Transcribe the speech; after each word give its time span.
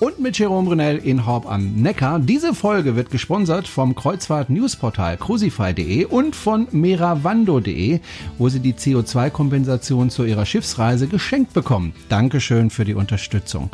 Und 0.00 0.18
mit 0.18 0.38
Jerome 0.38 0.66
Brunel 0.66 0.96
in 0.96 1.26
Horb 1.26 1.44
am 1.44 1.74
Neckar. 1.74 2.20
Diese 2.20 2.54
Folge 2.54 2.96
wird 2.96 3.10
gesponsert 3.10 3.68
vom 3.68 3.94
Kreuzfahrt-Newsportal 3.94 5.18
crucify.de 5.18 6.06
und 6.06 6.34
von 6.34 6.66
meravando.de, 6.70 8.00
wo 8.38 8.48
Sie 8.48 8.60
die 8.60 8.72
CO2-Kompensation 8.72 10.08
zu 10.08 10.24
Ihrer 10.24 10.46
Schiffsreise 10.46 11.06
geschenkt 11.06 11.52
bekommen. 11.52 11.92
Dankeschön 12.08 12.70
für 12.70 12.86
die 12.86 12.94
Unterstützung. 12.94 13.68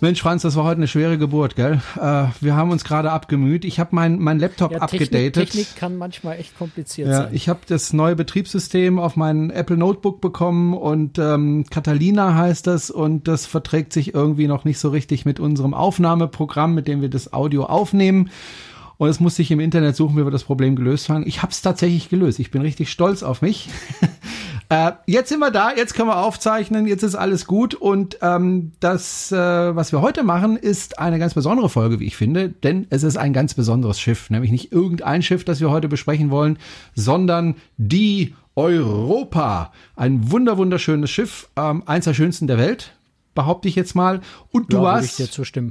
Mensch, 0.00 0.22
Franz, 0.22 0.42
das 0.42 0.54
war 0.54 0.62
heute 0.62 0.76
eine 0.76 0.86
schwere 0.86 1.18
Geburt, 1.18 1.56
gell? 1.56 1.82
Äh, 1.96 2.26
wir 2.40 2.54
haben 2.54 2.70
uns 2.70 2.84
gerade 2.84 3.10
abgemüht. 3.10 3.64
Ich 3.64 3.80
habe 3.80 3.90
mein, 3.96 4.20
mein 4.20 4.38
Laptop 4.38 4.70
ja, 4.70 4.78
abgedatet. 4.78 5.34
Technik, 5.34 5.48
Technik 5.48 5.76
kann 5.76 5.96
manchmal 5.96 6.38
echt 6.38 6.56
kompliziert 6.56 7.08
ja, 7.08 7.22
sein. 7.24 7.30
Ich 7.32 7.48
habe 7.48 7.60
das 7.66 7.92
neue 7.92 8.14
Betriebssystem 8.14 9.00
auf 9.00 9.16
mein 9.16 9.50
Apple 9.50 9.76
Notebook 9.76 10.20
bekommen 10.20 10.72
und 10.74 11.18
ähm, 11.18 11.64
Catalina 11.68 12.36
heißt 12.36 12.68
das 12.68 12.92
und 12.92 13.26
das 13.26 13.46
verträgt 13.46 13.92
sich 13.92 14.14
irgendwie 14.14 14.46
noch 14.46 14.64
nicht 14.64 14.78
so 14.78 14.90
richtig 14.90 15.24
mit 15.24 15.40
unserem 15.40 15.74
Aufnahmeprogramm, 15.74 16.74
mit 16.74 16.86
dem 16.86 17.00
wir 17.00 17.10
das 17.10 17.32
Audio 17.32 17.64
aufnehmen. 17.64 18.30
Und 18.98 19.08
es 19.08 19.18
musste 19.18 19.42
ich 19.42 19.50
im 19.50 19.60
Internet 19.60 19.96
suchen, 19.96 20.16
wie 20.16 20.24
wir 20.24 20.30
das 20.30 20.44
Problem 20.44 20.76
gelöst 20.76 21.08
haben. 21.08 21.26
Ich 21.26 21.42
habe 21.42 21.50
es 21.50 21.60
tatsächlich 21.62 22.08
gelöst. 22.08 22.38
Ich 22.38 22.52
bin 22.52 22.62
richtig 22.62 22.90
stolz 22.90 23.24
auf 23.24 23.42
mich. 23.42 23.68
äh, 24.70 24.92
jetzt 25.06 25.30
sind 25.30 25.40
wir 25.40 25.50
da, 25.50 25.72
jetzt 25.74 25.94
können 25.94 26.08
wir 26.08 26.18
aufzeichnen, 26.18 26.86
jetzt 26.86 27.02
ist 27.02 27.14
alles 27.14 27.46
gut. 27.46 27.74
Und 27.74 28.18
ähm, 28.20 28.72
das, 28.80 29.32
äh, 29.32 29.36
was 29.36 29.92
wir 29.92 30.02
heute 30.02 30.22
machen, 30.24 30.56
ist 30.56 30.98
eine 30.98 31.18
ganz 31.18 31.34
besondere 31.34 31.70
Folge, 31.70 32.00
wie 32.00 32.06
ich 32.06 32.16
finde, 32.16 32.50
denn 32.50 32.86
es 32.90 33.02
ist 33.02 33.16
ein 33.16 33.32
ganz 33.32 33.54
besonderes 33.54 33.98
Schiff. 33.98 34.28
Nämlich 34.28 34.50
nicht 34.50 34.72
irgendein 34.72 35.22
Schiff, 35.22 35.44
das 35.44 35.60
wir 35.60 35.70
heute 35.70 35.88
besprechen 35.88 36.30
wollen, 36.30 36.58
sondern 36.94 37.54
die 37.78 38.34
Europa. 38.56 39.72
Ein 39.96 40.30
wunder 40.32 40.58
wunderschönes 40.58 41.10
Schiff, 41.10 41.48
ähm, 41.56 41.84
eins 41.86 42.04
der 42.04 42.14
schönsten 42.14 42.46
der 42.46 42.58
Welt, 42.58 42.92
behaupte 43.38 43.68
ich 43.68 43.76
jetzt 43.76 43.94
mal. 43.94 44.20
Und 44.50 44.72
du 44.72 44.78
ja, 44.78 44.82
warst, 44.82 45.20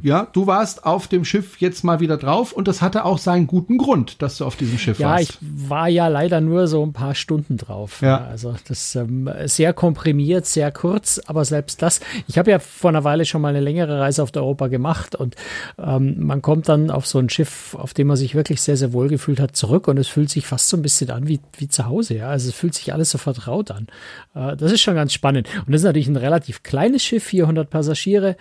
ja, 0.01 0.27
du 0.31 0.47
warst 0.47 0.85
auf 0.85 1.09
dem 1.09 1.25
Schiff 1.25 1.57
jetzt 1.57 1.83
mal 1.83 1.99
wieder 1.99 2.15
drauf 2.15 2.53
und 2.53 2.65
das 2.65 2.81
hatte 2.81 3.03
auch 3.03 3.17
seinen 3.17 3.45
guten 3.45 3.77
Grund, 3.77 4.21
dass 4.21 4.37
du 4.37 4.45
auf 4.45 4.55
diesem 4.55 4.77
Schiff 4.77 4.99
ja, 4.99 5.09
warst. 5.09 5.33
Ja, 5.33 5.37
ich 5.41 5.69
war 5.69 5.89
ja 5.89 6.07
leider 6.07 6.39
nur 6.39 6.67
so 6.67 6.81
ein 6.81 6.93
paar 6.93 7.13
Stunden 7.13 7.57
drauf. 7.57 8.01
Ja. 8.01 8.23
Also 8.23 8.55
das 8.69 8.95
ähm, 8.95 9.29
sehr 9.47 9.73
komprimiert, 9.73 10.45
sehr 10.45 10.71
kurz, 10.71 11.19
aber 11.27 11.43
selbst 11.43 11.81
das. 11.81 11.99
Ich 12.27 12.37
habe 12.37 12.51
ja 12.51 12.59
vor 12.59 12.89
einer 12.89 13.03
Weile 13.03 13.25
schon 13.25 13.41
mal 13.41 13.49
eine 13.49 13.59
längere 13.59 13.99
Reise 13.99 14.23
auf 14.23 14.31
der 14.31 14.43
Europa 14.43 14.67
gemacht 14.67 15.15
und 15.15 15.35
ähm, 15.77 16.15
man 16.25 16.41
kommt 16.41 16.69
dann 16.69 16.89
auf 16.89 17.05
so 17.05 17.19
ein 17.19 17.29
Schiff, 17.29 17.75
auf 17.75 17.93
dem 17.93 18.07
man 18.07 18.15
sich 18.15 18.33
wirklich 18.33 18.61
sehr, 18.61 18.77
sehr 18.77 18.93
wohl 18.93 19.09
gefühlt 19.09 19.41
hat, 19.41 19.57
zurück 19.57 19.89
und 19.89 19.97
es 19.97 20.07
fühlt 20.07 20.29
sich 20.29 20.47
fast 20.47 20.69
so 20.69 20.77
ein 20.77 20.83
bisschen 20.83 21.09
an 21.11 21.27
wie, 21.27 21.41
wie 21.57 21.67
zu 21.67 21.85
Hause. 21.85 22.15
Ja, 22.15 22.29
also 22.29 22.47
es 22.47 22.55
fühlt 22.55 22.75
sich 22.75 22.93
alles 22.93 23.11
so 23.11 23.17
vertraut 23.17 23.71
an. 23.71 23.87
Äh, 24.35 24.55
das 24.55 24.71
ist 24.71 24.79
schon 24.79 24.95
ganz 24.95 25.11
spannend. 25.11 25.49
Und 25.65 25.73
das 25.73 25.81
ist 25.81 25.85
natürlich 25.85 26.07
ein 26.07 26.15
relativ 26.15 26.63
kleines 26.63 27.03
Schiff, 27.03 27.25
400 27.25 27.56
500 27.57 27.69
Passagiere. 27.69 28.37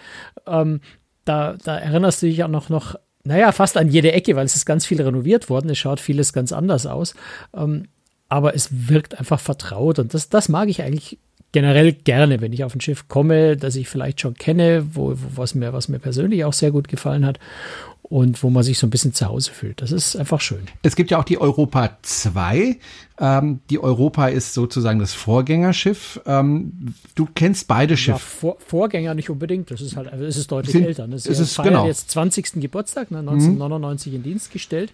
Ähm, 0.47 0.81
da, 1.25 1.57
da 1.65 1.79
erinnerst 1.79 2.23
du 2.23 2.27
dich 2.27 2.45
auch 2.45 2.49
noch, 2.49 2.69
noch, 2.69 2.97
naja, 3.25 3.51
fast 3.53 3.77
an 3.77 3.89
jede 3.89 4.13
Ecke, 4.13 4.37
weil 4.37 4.47
es 4.47 4.57
ist 4.57 4.67
ganz 4.67 4.87
viel 4.87 5.01
renoviert 5.01 5.51
worden. 5.51 5.71
Es 5.71 5.79
schaut 5.79 6.01
vieles 6.01 6.33
ganz 6.33 6.53
anders 6.53 6.87
aus. 6.87 7.15
Ähm, 7.55 7.89
aber 8.29 8.55
es 8.55 8.89
wirkt 8.89 9.19
einfach 9.19 9.39
vertraut 9.39 10.01
und 10.01 10.13
das, 10.13 10.29
das 10.29 10.49
mag 10.49 10.69
ich 10.69 10.83
eigentlich 10.83 11.19
generell 11.53 11.93
gerne, 11.93 12.41
wenn 12.41 12.53
ich 12.53 12.65
auf 12.65 12.75
ein 12.75 12.81
Schiff 12.81 13.07
komme, 13.07 13.57
das 13.57 13.77
ich 13.77 13.89
vielleicht 13.89 14.21
schon 14.21 14.35
kenne, 14.35 14.85
wo, 14.95 15.13
wo, 15.13 15.37
was, 15.37 15.55
mir, 15.55 15.73
was 15.73 15.89
mir 15.89 16.01
persönlich 16.01 16.45
auch 16.45 16.53
sehr 16.53 16.73
gut 16.73 16.89
gefallen 16.89 17.25
hat 17.25 17.39
und 18.09 18.43
wo 18.43 18.51
man 18.51 18.63
sich 18.63 18.79
so 18.79 18.87
ein 18.87 18.91
bisschen 18.91 19.15
zu 19.15 19.27
Hause 19.27 19.51
fühlt. 19.51 19.83
Das 19.83 19.91
ist 19.91 20.17
einfach 20.17 20.41
schön. 20.41 20.69
Es 20.83 20.95
gibt 20.95 21.11
ja 21.11 21.19
auch 21.19 21.25
die 21.25 21.41
Europa 21.41 21.99
2. 22.03 22.79
Ähm, 23.19 23.61
die 23.69 23.81
Europa 23.81 24.29
ist 24.29 24.55
sozusagen 24.55 25.01
das 25.01 25.13
Vorgängerschiff. 25.13 26.21
Ähm, 26.25 26.95
du 27.17 27.27
kennst 27.35 27.67
beide 27.67 27.97
Schiffe. 27.97 28.19
Ja, 28.19 28.19
Vor, 28.19 28.57
Vorgänger 28.65 29.15
nicht 29.15 29.29
unbedingt. 29.29 29.71
Das 29.71 29.81
ist 29.81 29.97
halt, 29.97 30.13
also 30.13 30.25
es 30.25 30.37
ist 30.37 30.53
deutlich 30.53 30.73
Sind, 30.73 30.85
älter. 30.85 31.09
Das 31.09 31.27
ist, 31.27 31.41
ist 31.41 31.61
genau. 31.61 31.87
jetzt 31.87 32.11
20. 32.11 32.61
Geburtstag, 32.61 33.11
ne, 33.11 33.19
1999 33.19 34.13
mhm. 34.13 34.17
in 34.17 34.23
Dienst 34.23 34.53
gestellt. 34.53 34.93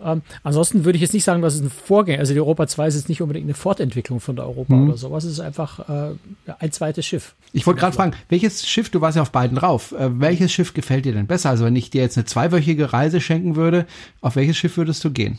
Ähm, 0.00 0.22
ansonsten 0.42 0.84
würde 0.84 0.96
ich 0.96 1.02
jetzt 1.02 1.14
nicht 1.14 1.24
sagen, 1.24 1.42
dass 1.42 1.54
es 1.54 1.60
ein 1.60 1.70
Vorgänger, 1.70 2.18
also 2.18 2.32
die 2.32 2.40
Europa 2.40 2.66
2 2.66 2.88
ist 2.88 2.94
jetzt 2.94 3.08
nicht 3.08 3.22
unbedingt 3.22 3.46
eine 3.46 3.54
Fortentwicklung 3.54 4.20
von 4.20 4.36
der 4.36 4.46
Europa 4.46 4.74
mhm. 4.74 4.88
oder 4.88 4.98
sowas. 4.98 5.24
Es 5.24 5.32
ist 5.32 5.40
einfach 5.40 5.88
äh, 5.88 6.14
ein 6.58 6.72
zweites 6.72 7.06
Schiff. 7.06 7.34
Ich 7.52 7.66
wollte 7.66 7.80
gerade 7.80 7.94
fragen, 7.94 8.14
welches 8.28 8.66
Schiff, 8.66 8.90
du 8.90 9.00
warst 9.00 9.16
ja 9.16 9.22
auf 9.22 9.30
beiden 9.30 9.56
drauf, 9.56 9.92
äh, 9.92 10.20
welches 10.20 10.52
Schiff 10.52 10.74
gefällt 10.74 11.04
dir 11.04 11.12
denn 11.12 11.26
besser? 11.26 11.50
Also 11.50 11.64
wenn 11.64 11.76
ich 11.76 11.90
dir 11.90 12.02
jetzt 12.02 12.16
eine 12.16 12.24
zweiwöchige 12.24 12.92
Reise 12.92 13.20
schenken 13.20 13.56
würde, 13.56 13.86
auf 14.20 14.36
welches 14.36 14.56
Schiff 14.56 14.76
würdest 14.76 15.04
du 15.04 15.10
gehen? 15.10 15.38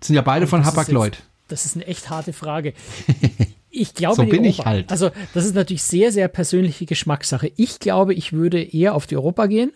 Das 0.00 0.08
sind 0.08 0.16
ja 0.16 0.22
beide 0.22 0.46
von 0.46 0.64
Hapag-Lloyd. 0.64 1.18
Das 1.48 1.64
ist 1.64 1.76
eine 1.76 1.86
echt 1.86 2.10
harte 2.10 2.32
Frage. 2.32 2.74
Ich 3.70 3.94
glaube, 3.94 4.16
so 4.16 4.22
bin 4.22 4.40
Europa, 4.40 4.48
ich 4.48 4.64
halt. 4.64 4.90
Also, 4.90 5.10
das 5.34 5.44
ist 5.44 5.54
natürlich 5.54 5.82
sehr, 5.82 6.10
sehr 6.10 6.26
persönliche 6.28 6.86
Geschmackssache. 6.86 7.52
Ich 7.56 7.78
glaube, 7.78 8.14
ich 8.14 8.32
würde 8.32 8.62
eher 8.62 8.94
auf 8.94 9.06
die 9.06 9.16
Europa 9.16 9.46
gehen. 9.46 9.72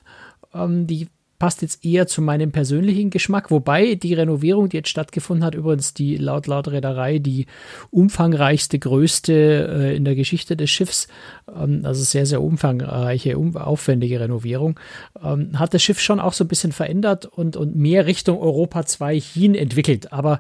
Ähm, 0.55 0.87
die 0.87 1.09
passt 1.43 1.61
jetzt 1.61 1.85
eher 1.85 2.07
zu 2.07 2.23
meinem 2.23 2.53
persönlichen 2.53 3.11
Geschmack, 3.11 3.51
wobei 3.51 3.97
die 3.97 4.15
Renovierung, 4.15 4.69
die 4.69 4.77
jetzt 4.77 4.91
stattgefunden 4.91 5.45
hat, 5.45 5.57
übrigens 5.57 5.93
die 5.93 6.17
laut 6.17 6.47
laut 6.47 6.69
Reederei 6.69 7.19
die 7.19 7.47
umfangreichste, 7.91 8.79
größte 8.79 9.33
äh, 9.69 9.97
in 9.97 10.05
der 10.05 10.15
Geschichte 10.15 10.57
des 10.57 10.71
Schiffs, 10.71 11.09
ähm, 11.53 11.81
also 11.83 12.05
sehr, 12.05 12.27
sehr 12.27 12.41
umfangreiche, 12.43 13.39
um, 13.39 13.57
aufwendige 13.57 14.21
Renovierung, 14.21 14.79
ähm, 15.21 15.59
hat 15.59 15.75
das 15.75 15.83
Schiff 15.83 15.99
schon 15.99 16.21
auch 16.21 16.33
so 16.33 16.45
ein 16.45 16.49
bisschen 16.49 16.71
verändert 16.71 17.27
und, 17.27 17.57
und 17.57 17.75
mehr 17.75 18.07
Richtung 18.07 18.39
Europa 18.39 18.87
2 18.87 19.19
hin 19.19 19.57
entwickelt. 19.57 20.13
Aber 20.13 20.39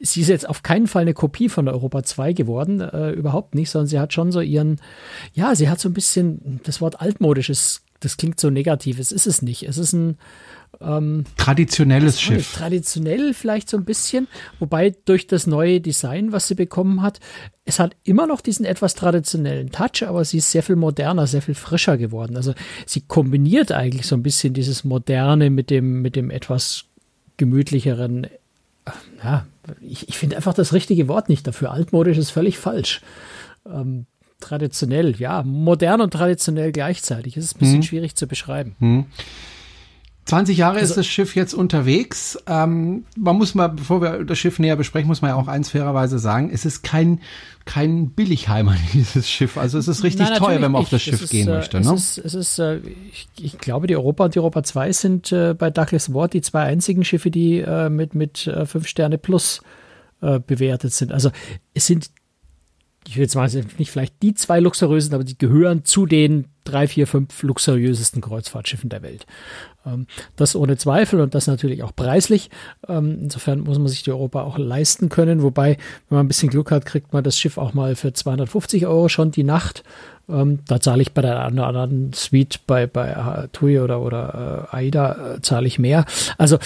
sie 0.00 0.22
ist 0.22 0.28
jetzt 0.28 0.48
auf 0.48 0.64
keinen 0.64 0.88
Fall 0.88 1.02
eine 1.02 1.14
Kopie 1.14 1.48
von 1.48 1.66
der 1.66 1.74
Europa 1.74 2.02
2 2.02 2.32
geworden, 2.32 2.80
äh, 2.80 3.12
überhaupt 3.12 3.54
nicht, 3.54 3.70
sondern 3.70 3.86
sie 3.86 4.00
hat 4.00 4.12
schon 4.12 4.32
so 4.32 4.40
ihren, 4.40 4.80
ja, 5.34 5.54
sie 5.54 5.68
hat 5.68 5.78
so 5.78 5.88
ein 5.88 5.94
bisschen 5.94 6.60
das 6.64 6.80
Wort 6.80 7.00
altmodisches 7.00 7.84
das 8.00 8.16
klingt 8.16 8.40
so 8.40 8.50
negativ. 8.50 8.98
Es 8.98 9.12
ist 9.12 9.26
es 9.26 9.42
nicht. 9.42 9.62
Es 9.62 9.78
ist 9.78 9.92
ein 9.92 10.18
ähm, 10.80 11.24
traditionelles 11.36 12.20
Schiff. 12.20 12.54
Traditionell 12.54 13.34
vielleicht 13.34 13.68
so 13.68 13.76
ein 13.76 13.84
bisschen, 13.84 14.28
wobei 14.58 14.94
durch 15.04 15.26
das 15.26 15.46
neue 15.46 15.80
Design, 15.80 16.32
was 16.32 16.48
sie 16.48 16.54
bekommen 16.54 17.02
hat, 17.02 17.20
es 17.64 17.78
hat 17.78 17.94
immer 18.04 18.26
noch 18.26 18.40
diesen 18.40 18.64
etwas 18.64 18.94
traditionellen 18.94 19.70
Touch, 19.70 20.06
aber 20.06 20.24
sie 20.24 20.38
ist 20.38 20.50
sehr 20.50 20.62
viel 20.62 20.76
moderner, 20.76 21.26
sehr 21.26 21.42
viel 21.42 21.54
frischer 21.54 21.98
geworden. 21.98 22.36
Also 22.36 22.54
sie 22.86 23.02
kombiniert 23.02 23.72
eigentlich 23.72 24.06
so 24.06 24.16
ein 24.16 24.22
bisschen 24.22 24.54
dieses 24.54 24.84
Moderne 24.84 25.50
mit 25.50 25.70
dem, 25.70 26.02
mit 26.02 26.16
dem 26.16 26.30
etwas 26.30 26.84
gemütlicheren. 27.36 28.26
Ja, 29.22 29.46
ich, 29.82 30.08
ich 30.08 30.18
finde 30.18 30.36
einfach 30.36 30.54
das 30.54 30.72
richtige 30.72 31.06
Wort 31.06 31.28
nicht 31.28 31.46
dafür. 31.46 31.72
Altmodisch 31.72 32.18
ist 32.18 32.30
völlig 32.30 32.58
falsch. 32.58 33.02
Ähm, 33.66 34.06
traditionell, 34.40 35.14
ja, 35.18 35.42
modern 35.42 36.00
und 36.00 36.12
traditionell 36.12 36.72
gleichzeitig. 36.72 37.36
Es 37.36 37.44
ist 37.44 37.56
ein 37.56 37.60
bisschen 37.60 37.74
hm. 37.76 37.82
schwierig 37.82 38.16
zu 38.16 38.26
beschreiben. 38.26 38.76
Hm. 38.78 39.06
20 40.30 40.58
Jahre 40.58 40.78
also, 40.78 40.90
ist 40.90 40.96
das 40.96 41.06
Schiff 41.06 41.34
jetzt 41.34 41.54
unterwegs. 41.54 42.38
Ähm, 42.46 43.04
man 43.16 43.36
muss 43.36 43.54
mal, 43.56 43.68
bevor 43.68 44.00
wir 44.00 44.24
das 44.24 44.38
Schiff 44.38 44.60
näher 44.60 44.76
besprechen, 44.76 45.08
muss 45.08 45.22
man 45.22 45.30
ja 45.30 45.34
auch 45.34 45.48
eins 45.48 45.70
fairerweise 45.70 46.20
sagen, 46.20 46.50
es 46.52 46.64
ist 46.64 46.82
kein, 46.82 47.20
kein 47.64 48.10
Billigheimer, 48.10 48.76
dieses 48.92 49.28
Schiff. 49.28 49.58
Also 49.58 49.76
es 49.78 49.88
ist 49.88 50.04
richtig 50.04 50.28
Nein, 50.28 50.38
teuer, 50.38 50.62
wenn 50.62 50.72
man 50.72 50.82
auf 50.82 50.88
das 50.88 51.02
Schiff 51.02 51.20
ist, 51.20 51.30
gehen 51.30 51.48
äh, 51.48 51.56
möchte. 51.56 51.78
Es 51.78 51.86
ne? 51.86 51.94
ist, 51.94 52.18
es 52.18 52.34
ist 52.34 52.58
äh, 52.60 52.78
ich, 53.10 53.28
ich, 53.40 53.58
glaube, 53.58 53.88
die 53.88 53.96
Europa 53.96 54.26
und 54.26 54.34
die 54.34 54.38
Europa 54.38 54.62
2 54.62 54.92
sind 54.92 55.32
äh, 55.32 55.54
bei 55.54 55.70
Douglas 55.70 56.14
Ward 56.14 56.32
die 56.32 56.42
zwei 56.42 56.62
einzigen 56.62 57.04
Schiffe, 57.04 57.32
die 57.32 57.58
äh, 57.58 57.88
mit, 57.88 58.14
mit 58.14 58.46
äh, 58.46 58.66
fünf 58.66 58.86
Sterne 58.86 59.18
plus 59.18 59.62
bewertet 60.46 60.92
sind. 60.92 61.12
Also 61.12 61.30
es 61.72 61.86
sind 61.86 62.10
ich 63.08 63.16
will 63.16 63.22
jetzt 63.22 63.34
mal 63.34 63.50
nicht 63.78 63.90
vielleicht 63.90 64.22
die 64.22 64.34
zwei 64.34 64.60
luxuriösen, 64.60 65.14
aber 65.14 65.24
die 65.24 65.38
gehören 65.38 65.84
zu 65.84 66.06
den 66.06 66.46
drei, 66.64 66.86
vier, 66.86 67.06
fünf 67.06 67.42
luxuriösesten 67.42 68.20
Kreuzfahrtschiffen 68.20 68.90
der 68.90 69.02
Welt. 69.02 69.26
Ähm, 69.86 70.06
das 70.36 70.54
ohne 70.54 70.76
Zweifel 70.76 71.20
und 71.20 71.34
das 71.34 71.46
natürlich 71.46 71.82
auch 71.82 71.96
preislich. 71.96 72.50
Ähm, 72.88 73.18
insofern 73.22 73.60
muss 73.60 73.78
man 73.78 73.88
sich 73.88 74.02
die 74.02 74.12
Europa 74.12 74.42
auch 74.42 74.58
leisten 74.58 75.08
können. 75.08 75.42
Wobei, 75.42 75.78
wenn 76.08 76.16
man 76.16 76.26
ein 76.26 76.28
bisschen 76.28 76.50
Glück 76.50 76.70
hat, 76.70 76.84
kriegt 76.84 77.12
man 77.12 77.24
das 77.24 77.38
Schiff 77.38 77.58
auch 77.58 77.72
mal 77.72 77.96
für 77.96 78.12
250 78.12 78.86
Euro 78.86 79.08
schon 79.08 79.30
die 79.30 79.44
Nacht. 79.44 79.82
Ähm, 80.28 80.60
da 80.66 80.80
zahle 80.80 81.02
ich 81.02 81.12
bei 81.12 81.22
der 81.22 81.40
anderen 81.40 82.12
Suite 82.12 82.60
bei, 82.66 82.86
bei 82.86 83.48
TUI 83.52 83.80
oder, 83.80 84.00
oder 84.00 84.68
äh, 84.72 84.76
AIDA 84.76 85.34
äh, 85.36 85.40
zahle 85.40 85.66
ich 85.66 85.78
mehr. 85.78 86.04
Also 86.36 86.58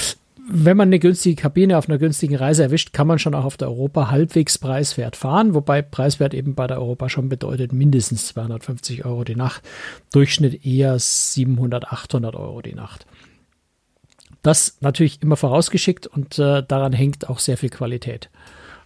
wenn 0.46 0.76
man 0.76 0.88
eine 0.88 0.98
günstige 0.98 1.40
Kabine 1.40 1.78
auf 1.78 1.88
einer 1.88 1.98
günstigen 1.98 2.36
Reise 2.36 2.64
erwischt, 2.64 2.92
kann 2.92 3.06
man 3.06 3.18
schon 3.18 3.34
auch 3.34 3.44
auf 3.44 3.56
der 3.56 3.68
Europa 3.68 4.10
halbwegs 4.10 4.58
preiswert 4.58 5.16
fahren, 5.16 5.54
wobei 5.54 5.80
preiswert 5.80 6.34
eben 6.34 6.54
bei 6.54 6.66
der 6.66 6.78
Europa 6.78 7.08
schon 7.08 7.28
bedeutet 7.28 7.72
mindestens 7.72 8.26
250 8.26 9.04
Euro 9.04 9.24
die 9.24 9.36
Nacht, 9.36 9.62
Durchschnitt 10.12 10.64
eher 10.64 10.98
700, 10.98 11.88
800 11.90 12.34
Euro 12.34 12.60
die 12.60 12.74
Nacht. 12.74 13.06
Das 14.42 14.76
natürlich 14.80 15.22
immer 15.22 15.36
vorausgeschickt 15.36 16.06
und 16.06 16.38
äh, 16.38 16.62
daran 16.62 16.92
hängt 16.92 17.30
auch 17.30 17.38
sehr 17.38 17.56
viel 17.56 17.70
Qualität. 17.70 18.28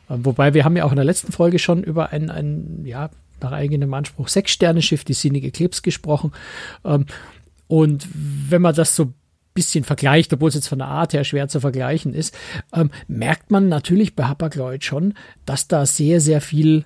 Äh, 0.08 0.18
wobei 0.18 0.54
wir 0.54 0.64
haben 0.64 0.76
ja 0.76 0.84
auch 0.84 0.92
in 0.92 0.96
der 0.96 1.04
letzten 1.04 1.32
Folge 1.32 1.58
schon 1.58 1.82
über 1.82 2.10
ein, 2.10 2.30
ein 2.30 2.84
ja, 2.84 3.10
nach 3.40 3.52
eigenem 3.52 3.92
Anspruch 3.94 4.28
Sechs-Sterne-Schiff, 4.28 5.02
die 5.02 5.14
Scenic 5.14 5.44
Eclipse 5.44 5.82
gesprochen. 5.82 6.32
Ähm, 6.84 7.06
und 7.66 8.08
wenn 8.12 8.62
man 8.62 8.74
das 8.74 8.94
so 8.94 9.12
bisschen 9.58 9.82
vergleicht, 9.82 10.32
obwohl 10.32 10.50
es 10.50 10.54
jetzt 10.54 10.68
von 10.68 10.78
der 10.78 10.86
Art 10.86 11.12
her 11.12 11.24
schwer 11.24 11.48
zu 11.48 11.58
vergleichen 11.58 12.14
ist, 12.14 12.32
ähm, 12.72 12.90
merkt 13.08 13.50
man 13.50 13.68
natürlich 13.68 14.14
bei 14.14 14.24
Hapag-Lloyd 14.24 14.84
schon, 14.84 15.14
dass 15.46 15.66
da 15.66 15.84
sehr, 15.84 16.20
sehr 16.20 16.40
viel 16.40 16.84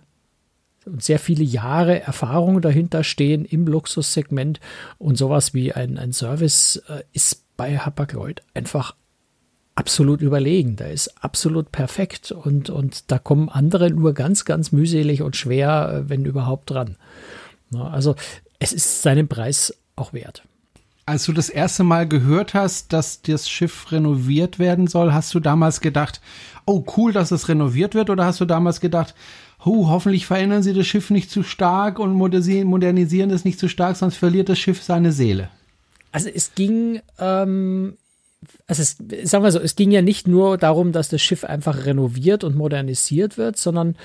und 0.86 1.02
sehr 1.02 1.19
viele 1.19 1.44
Jahre 1.44 2.00
Erfahrung 2.00 2.60
dahinter 2.60 3.04
stehen 3.04 3.44
im 3.44 3.66
Luxussegment 3.66 4.58
und 4.98 5.16
sowas 5.16 5.54
wie 5.54 5.72
ein, 5.72 5.98
ein 5.98 6.12
Service 6.12 6.82
äh, 6.88 7.02
ist 7.12 7.44
bei 7.56 7.78
Hapag-Lloyd 7.78 8.42
einfach 8.54 8.96
absolut 9.75 10.22
überlegen. 10.22 10.76
Der 10.76 10.90
ist 10.90 11.22
absolut 11.22 11.72
perfekt 11.72 12.32
und, 12.32 12.70
und 12.70 13.10
da 13.10 13.18
kommen 13.18 13.50
andere 13.50 13.90
nur 13.90 14.14
ganz, 14.14 14.44
ganz 14.46 14.72
mühselig 14.72 15.22
und 15.22 15.36
schwer, 15.36 15.92
äh, 15.92 16.08
wenn 16.08 16.25
überhaupt 16.25 16.70
dran. 16.70 16.96
Also 17.75 18.16
es 18.58 18.72
ist 18.72 19.02
seinen 19.02 19.28
Preis 19.28 19.75
auch 19.94 20.12
wert. 20.12 20.42
Als 21.12 21.26
du 21.26 21.35
das 21.35 21.50
erste 21.50 21.85
Mal 21.85 22.09
gehört 22.09 22.55
hast, 22.55 22.94
dass 22.94 23.20
das 23.20 23.47
Schiff 23.47 23.93
renoviert 23.93 24.59
werden 24.59 24.87
soll, 24.87 25.12
hast 25.12 25.35
du 25.35 25.41
damals 25.41 25.82
gedacht, 25.82 26.23
oh 26.64 26.87
cool, 26.97 27.12
dass 27.12 27.32
es 27.32 27.50
renoviert 27.50 27.94
wird, 27.94 28.09
oder 28.09 28.25
hast 28.25 28.41
du 28.41 28.47
damals 28.47 28.81
gedacht, 28.81 29.14
oh, 29.62 29.88
hoffentlich 29.88 30.25
verändern 30.25 30.62
sie 30.62 30.73
das 30.73 30.87
Schiff 30.87 31.11
nicht 31.11 31.31
zu 31.31 31.43
stark 31.43 31.99
und 31.99 32.14
modernisieren, 32.14 33.29
es 33.31 33.44
nicht 33.44 33.59
zu 33.59 33.69
stark, 33.69 33.97
sonst 33.97 34.17
verliert 34.17 34.49
das 34.49 34.59
Schiff 34.59 34.82
seine 34.82 35.12
Seele? 35.12 35.50
Also 36.12 36.31
es 36.31 36.55
ging 36.55 37.03
ähm, 37.19 37.99
also 38.67 38.82
es, 38.82 38.97
sagen 39.29 39.44
wir 39.44 39.53
so, 39.53 39.61
es 39.61 39.76
ging 39.76 39.91
ja 39.91 40.03
nicht 40.03 40.26
nur 40.26 40.56
darum, 40.56 40.93
dass 40.93 41.11
das 41.11 41.20
Schiff 41.20 41.44
einfach 41.44 41.85
renoviert 41.85 42.43
und 42.43 42.56
modernisiert 42.56 43.37
wird, 43.37 43.56
sondern 43.59 43.97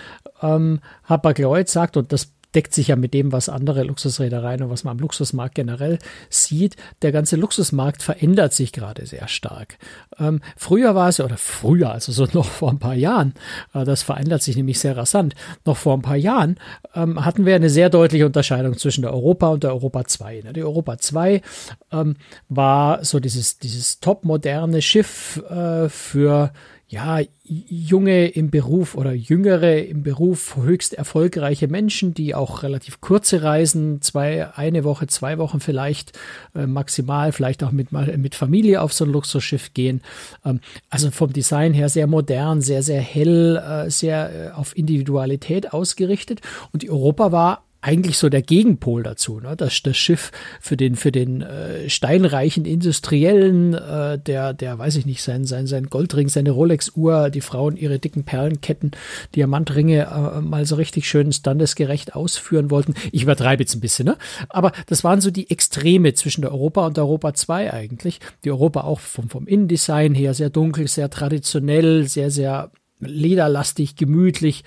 ähm, 0.42 0.82
Hapag-Lloyd 1.06 1.70
sagt, 1.70 1.96
und 1.96 2.12
das 2.12 2.34
deckt 2.58 2.74
sich 2.74 2.88
ja 2.88 2.96
mit 2.96 3.14
dem, 3.14 3.32
was 3.32 3.50
andere 3.50 3.84
Luxusreedereien 3.84 4.64
und 4.64 4.72
was 4.72 4.84
man 4.84 4.94
am 4.94 5.00
Luxusmarkt 5.00 5.54
generell 5.54 6.00
sieht. 6.32 6.76
Der 7.04 7.12
ganze 7.12 7.36
Luxusmarkt 7.36 8.02
verändert 8.02 8.52
sich 8.52 8.74
gerade 8.74 9.06
sehr 9.06 9.28
stark. 9.28 9.78
Ähm, 10.18 10.42
früher 10.56 10.96
war 10.96 11.10
es, 11.10 11.20
oder 11.20 11.38
früher, 11.38 11.92
also 11.92 12.12
so 12.12 12.28
noch 12.34 12.48
vor 12.48 12.72
ein 12.72 12.80
paar 12.80 12.96
Jahren, 12.96 13.36
äh, 13.76 13.86
das 13.86 14.02
verändert 14.02 14.42
sich 14.42 14.56
nämlich 14.56 14.80
sehr 14.80 14.98
rasant, 14.98 15.36
noch 15.66 15.78
vor 15.78 15.96
ein 15.96 16.02
paar 16.02 16.16
Jahren 16.16 16.58
ähm, 16.96 17.24
hatten 17.24 17.46
wir 17.46 17.54
eine 17.54 17.70
sehr 17.70 17.92
deutliche 17.92 18.26
Unterscheidung 18.26 18.76
zwischen 18.76 19.04
der 19.04 19.14
Europa 19.14 19.50
und 19.50 19.64
der 19.64 19.72
Europa 19.72 20.06
2. 20.06 20.42
Ne? 20.46 20.54
Die 20.54 20.64
Europa 20.64 20.98
2 20.98 21.44
ähm, 21.92 22.16
war 22.50 23.06
so 23.06 23.20
dieses, 23.20 23.60
dieses 23.60 24.00
top-moderne 24.00 24.82
Schiff 24.82 25.44
äh, 25.48 25.90
für 25.90 26.52
ja, 26.90 27.20
junge 27.44 28.28
im 28.28 28.50
Beruf 28.50 28.96
oder 28.96 29.12
jüngere 29.12 29.86
im 29.86 30.04
Beruf, 30.04 30.56
höchst 30.56 30.94
erfolgreiche 30.94 31.68
Menschen, 31.68 32.14
die 32.14 32.34
auch 32.34 32.64
relativ 32.64 33.02
kurze 33.02 33.44
Reisen, 33.44 34.02
zwei, 34.02 34.56
eine 34.56 34.86
Woche, 34.86 35.08
zwei 35.08 35.38
Wochen 35.38 35.60
vielleicht 35.60 36.18
äh, 36.56 36.66
maximal, 36.66 37.34
vielleicht 37.34 37.62
auch 37.64 37.74
mit, 37.74 37.92
mit 37.92 38.36
Familie 38.36 38.82
auf 38.82 38.94
so 38.94 39.04
ein 39.04 39.12
Luxusschiff 39.12 39.74
gehen. 39.74 40.02
Ähm, 40.46 40.62
also 40.90 41.12
vom 41.12 41.34
Design 41.34 41.74
her 41.74 41.90
sehr 41.90 42.08
modern, 42.08 42.62
sehr, 42.62 42.84
sehr 42.84 43.02
hell, 43.02 43.58
äh, 43.58 43.90
sehr 43.92 44.48
äh, 44.48 44.52
auf 44.52 44.76
Individualität 44.78 45.74
ausgerichtet. 45.74 46.40
Und 46.72 46.90
Europa 46.90 47.34
war 47.34 47.67
eigentlich 47.82 48.18
so 48.18 48.30
der 48.30 48.42
Gegenpol 48.42 49.04
dazu. 49.04 49.40
Ne? 49.40 49.56
Das, 49.56 49.82
das 49.84 49.98
Schiff 49.98 50.32
für 50.60 50.78
den, 50.78 50.96
für 50.96 51.12
den 51.12 51.42
äh, 51.42 51.90
steinreichen 51.90 52.66
Industriellen, 52.66 53.74
äh, 53.74 54.18
der, 54.20 54.54
der, 54.54 54.80
weiß 54.80 54.96
ich 54.96 55.06
nicht, 55.06 55.22
sein, 55.22 55.46
sein, 55.46 55.68
sein 55.68 55.88
Goldring, 55.88 56.28
seine 56.30 56.52
Rolex-Uhr, 56.52 57.30
die 57.30 57.42
Frauen 57.42 57.78
ihre 57.78 58.00
dicken 58.00 58.24
Perlenketten, 58.24 58.92
Diamantringe 59.36 60.08
äh, 60.08 60.42
mal 60.42 60.66
so 60.66 60.76
richtig 60.76 61.08
schön 61.08 61.32
standesgerecht 61.32 62.16
ausführen 62.16 62.72
wollten. 62.72 62.96
Ich 63.12 63.24
übertreibe 63.24 63.64
jetzt 63.64 63.76
ein 63.76 63.82
bisschen, 63.82 64.06
ne? 64.06 64.18
Aber 64.50 64.72
das 64.88 65.04
waren 65.04 65.22
so 65.22 65.30
die 65.32 65.50
Extreme 65.50 66.14
zwischen 66.14 66.42
der 66.42 66.52
Europa 66.52 66.88
und 66.88 66.98
der 66.98 67.04
Europa 67.04 67.34
2 67.34 67.74
eigentlich. 67.74 68.20
Die 68.44 68.52
Europa 68.52 68.82
auch 68.82 69.00
vom, 69.00 69.30
vom 69.30 69.48
Innendesign 69.48 70.16
her 70.16 70.34
sehr 70.34 70.50
dunkel, 70.50 70.88
sehr 70.88 71.10
traditionell, 71.10 72.08
sehr, 72.08 72.32
sehr 72.32 72.72
lederlastig, 73.00 73.96
gemütlich, 73.96 74.64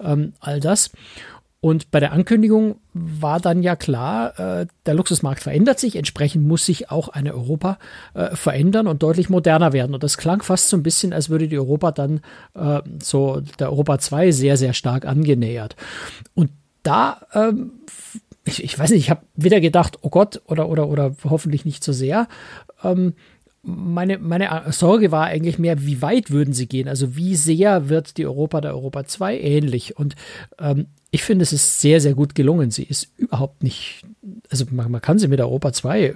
ähm, 0.00 0.32
all 0.40 0.60
das. 0.60 0.90
Und 1.64 1.90
bei 1.90 1.98
der 1.98 2.12
Ankündigung 2.12 2.76
war 2.92 3.40
dann 3.40 3.62
ja 3.62 3.74
klar, 3.74 4.38
äh, 4.38 4.66
der 4.84 4.92
Luxusmarkt 4.92 5.42
verändert 5.42 5.80
sich, 5.80 5.96
entsprechend 5.96 6.46
muss 6.46 6.66
sich 6.66 6.90
auch 6.90 7.08
eine 7.08 7.32
Europa 7.32 7.78
äh, 8.12 8.36
verändern 8.36 8.86
und 8.86 9.02
deutlich 9.02 9.30
moderner 9.30 9.72
werden. 9.72 9.94
Und 9.94 10.02
das 10.02 10.18
klang 10.18 10.42
fast 10.42 10.68
so 10.68 10.76
ein 10.76 10.82
bisschen, 10.82 11.14
als 11.14 11.30
würde 11.30 11.48
die 11.48 11.56
Europa 11.56 11.90
dann 11.92 12.20
äh, 12.52 12.82
so 13.02 13.40
der 13.58 13.70
Europa 13.70 13.98
2 13.98 14.30
sehr, 14.32 14.58
sehr 14.58 14.74
stark 14.74 15.06
angenähert. 15.06 15.74
Und 16.34 16.50
da, 16.82 17.22
ähm, 17.32 17.70
ich, 18.44 18.78
weiß 18.78 18.90
nicht, 18.90 19.00
ich 19.00 19.08
habe 19.08 19.22
wieder 19.34 19.62
gedacht, 19.62 20.00
oh 20.02 20.10
Gott, 20.10 20.42
oder, 20.44 20.68
oder, 20.68 20.86
oder 20.90 21.16
hoffentlich 21.24 21.64
nicht 21.64 21.82
so 21.82 21.94
sehr. 21.94 22.28
Ähm, 22.82 23.14
meine, 23.62 24.18
meine 24.18 24.64
Sorge 24.70 25.10
war 25.10 25.24
eigentlich 25.24 25.58
mehr, 25.58 25.86
wie 25.86 26.02
weit 26.02 26.30
würden 26.30 26.52
sie 26.52 26.68
gehen? 26.68 26.88
Also 26.88 27.16
wie 27.16 27.34
sehr 27.34 27.88
wird 27.88 28.18
die 28.18 28.26
Europa 28.26 28.60
der 28.60 28.74
Europa 28.74 29.06
2 29.06 29.40
ähnlich? 29.40 29.96
Und 29.96 30.14
ähm, 30.58 30.88
ich 31.14 31.22
finde, 31.22 31.44
es 31.44 31.52
ist 31.52 31.80
sehr, 31.80 32.00
sehr 32.00 32.14
gut 32.14 32.34
gelungen. 32.34 32.72
Sie 32.72 32.82
ist 32.82 33.08
überhaupt 33.16 33.62
nicht, 33.62 34.04
also 34.50 34.64
man, 34.72 34.90
man 34.90 35.00
kann 35.00 35.20
sie 35.20 35.28
mit 35.28 35.38
Europa 35.38 35.72
2 35.72 36.02
äh, 36.02 36.14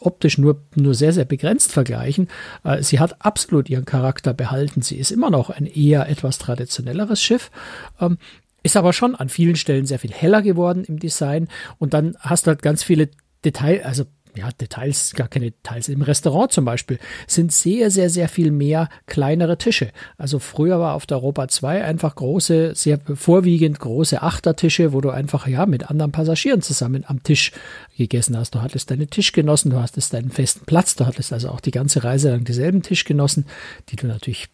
optisch 0.00 0.38
nur, 0.38 0.60
nur 0.74 0.92
sehr, 0.94 1.12
sehr 1.12 1.24
begrenzt 1.24 1.70
vergleichen. 1.70 2.26
Äh, 2.64 2.82
sie 2.82 2.98
hat 2.98 3.24
absolut 3.24 3.70
ihren 3.70 3.84
Charakter 3.84 4.34
behalten. 4.34 4.82
Sie 4.82 4.96
ist 4.96 5.12
immer 5.12 5.30
noch 5.30 5.50
ein 5.50 5.66
eher 5.66 6.08
etwas 6.08 6.38
traditionelleres 6.38 7.22
Schiff. 7.22 7.52
Ähm, 8.00 8.18
ist 8.64 8.76
aber 8.76 8.92
schon 8.92 9.14
an 9.14 9.28
vielen 9.28 9.54
Stellen 9.54 9.86
sehr 9.86 10.00
viel 10.00 10.10
heller 10.10 10.42
geworden 10.42 10.82
im 10.82 10.98
Design. 10.98 11.46
Und 11.78 11.94
dann 11.94 12.16
hast 12.18 12.48
du 12.48 12.48
halt 12.48 12.60
ganz 12.60 12.82
viele 12.82 13.08
Details, 13.44 13.84
also 13.84 14.04
ja, 14.36 14.50
Details, 14.50 15.12
gar 15.14 15.28
keine 15.28 15.50
Details. 15.50 15.88
Im 15.88 16.02
Restaurant 16.02 16.52
zum 16.52 16.64
Beispiel 16.64 16.98
sind 17.26 17.52
sehr, 17.52 17.90
sehr, 17.90 18.10
sehr 18.10 18.28
viel 18.28 18.50
mehr 18.50 18.88
kleinere 19.06 19.58
Tische. 19.58 19.90
Also 20.18 20.38
früher 20.38 20.80
war 20.80 20.94
auf 20.94 21.06
der 21.06 21.18
Europa 21.18 21.48
2 21.48 21.84
einfach 21.84 22.14
große, 22.14 22.74
sehr 22.74 23.00
vorwiegend 23.14 23.78
große 23.78 24.22
Achtertische, 24.22 24.92
wo 24.92 25.00
du 25.00 25.10
einfach 25.10 25.46
ja 25.46 25.66
mit 25.66 25.90
anderen 25.90 26.12
Passagieren 26.12 26.62
zusammen 26.62 27.04
am 27.06 27.22
Tisch 27.22 27.52
gegessen 27.96 28.36
hast. 28.36 28.54
Du 28.54 28.62
hattest 28.62 28.90
deine 28.90 29.06
Tischgenossen, 29.06 29.70
du 29.70 29.80
hattest 29.80 30.14
deinen 30.14 30.30
festen 30.30 30.64
Platz, 30.64 30.96
du 30.96 31.06
hattest 31.06 31.32
also 31.32 31.48
auch 31.50 31.60
die 31.60 31.70
ganze 31.70 32.04
Reise 32.04 32.30
lang 32.30 32.44
dieselben 32.44 32.82
Tischgenossen, 32.82 33.46
die 33.90 33.96
du 33.96 34.06
natürlich 34.06 34.48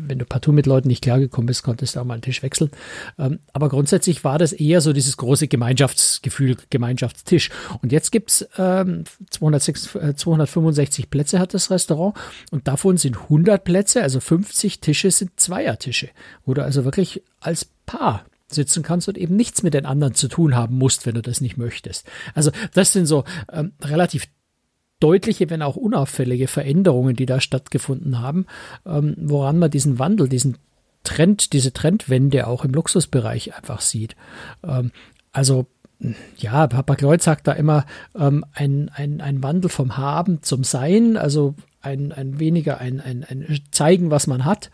wenn 0.00 0.18
du 0.18 0.24
partout 0.24 0.52
mit 0.52 0.66
Leuten 0.66 0.88
nicht 0.88 1.02
klargekommen 1.02 1.46
bist, 1.46 1.62
konntest 1.62 1.96
du 1.96 2.00
auch 2.00 2.04
mal 2.04 2.14
einen 2.14 2.22
Tisch 2.22 2.42
wechseln. 2.42 2.70
Ähm, 3.18 3.38
aber 3.52 3.68
grundsätzlich 3.68 4.24
war 4.24 4.38
das 4.38 4.52
eher 4.52 4.80
so 4.80 4.92
dieses 4.92 5.16
große 5.16 5.48
Gemeinschaftsgefühl, 5.48 6.56
Gemeinschaftstisch. 6.70 7.50
Und 7.82 7.92
jetzt 7.92 8.10
gibt's 8.10 8.46
ähm, 8.58 9.04
206, 9.30 9.94
äh, 9.96 10.14
265 10.14 11.10
Plätze 11.10 11.38
hat 11.38 11.54
das 11.54 11.70
Restaurant 11.70 12.16
und 12.50 12.66
davon 12.66 12.96
sind 12.96 13.16
100 13.16 13.62
Plätze, 13.64 14.02
also 14.02 14.20
50 14.20 14.80
Tische 14.80 15.10
sind 15.10 15.38
Zweiertische, 15.38 16.10
wo 16.44 16.54
du 16.54 16.62
also 16.62 16.84
wirklich 16.84 17.22
als 17.40 17.66
Paar 17.86 18.24
sitzen 18.48 18.82
kannst 18.82 19.08
und 19.08 19.18
eben 19.18 19.36
nichts 19.36 19.62
mit 19.62 19.74
den 19.74 19.86
anderen 19.86 20.14
zu 20.14 20.28
tun 20.28 20.54
haben 20.54 20.76
musst, 20.76 21.06
wenn 21.06 21.14
du 21.14 21.22
das 21.22 21.40
nicht 21.40 21.56
möchtest. 21.56 22.06
Also 22.34 22.50
das 22.72 22.92
sind 22.92 23.06
so 23.06 23.24
ähm, 23.52 23.72
relativ 23.82 24.26
deutliche, 25.04 25.50
wenn 25.50 25.60
auch 25.60 25.76
unauffällige 25.76 26.48
Veränderungen, 26.48 27.14
die 27.14 27.26
da 27.26 27.38
stattgefunden 27.38 28.22
haben, 28.22 28.46
ähm, 28.86 29.14
woran 29.18 29.58
man 29.58 29.70
diesen 29.70 29.98
Wandel, 29.98 30.30
diesen 30.30 30.56
Trend, 31.02 31.52
diese 31.52 31.74
Trendwende 31.74 32.46
auch 32.46 32.64
im 32.64 32.72
Luxusbereich 32.72 33.54
einfach 33.54 33.82
sieht. 33.82 34.16
Ähm, 34.66 34.92
also 35.30 35.66
ja, 36.38 36.66
Papa 36.66 36.96
Kreuz 36.96 37.24
sagt 37.24 37.46
da 37.46 37.52
immer 37.52 37.84
ähm, 38.18 38.46
ein, 38.54 38.90
ein, 38.94 39.20
ein 39.20 39.42
Wandel 39.42 39.68
vom 39.68 39.98
Haben 39.98 40.42
zum 40.42 40.64
Sein, 40.64 41.18
also 41.18 41.54
ein, 41.82 42.12
ein 42.12 42.40
weniger 42.40 42.78
ein, 42.78 43.00
ein, 43.00 43.24
ein 43.28 43.60
Zeigen, 43.72 44.10
was 44.10 44.26
man 44.26 44.46
hat, 44.46 44.70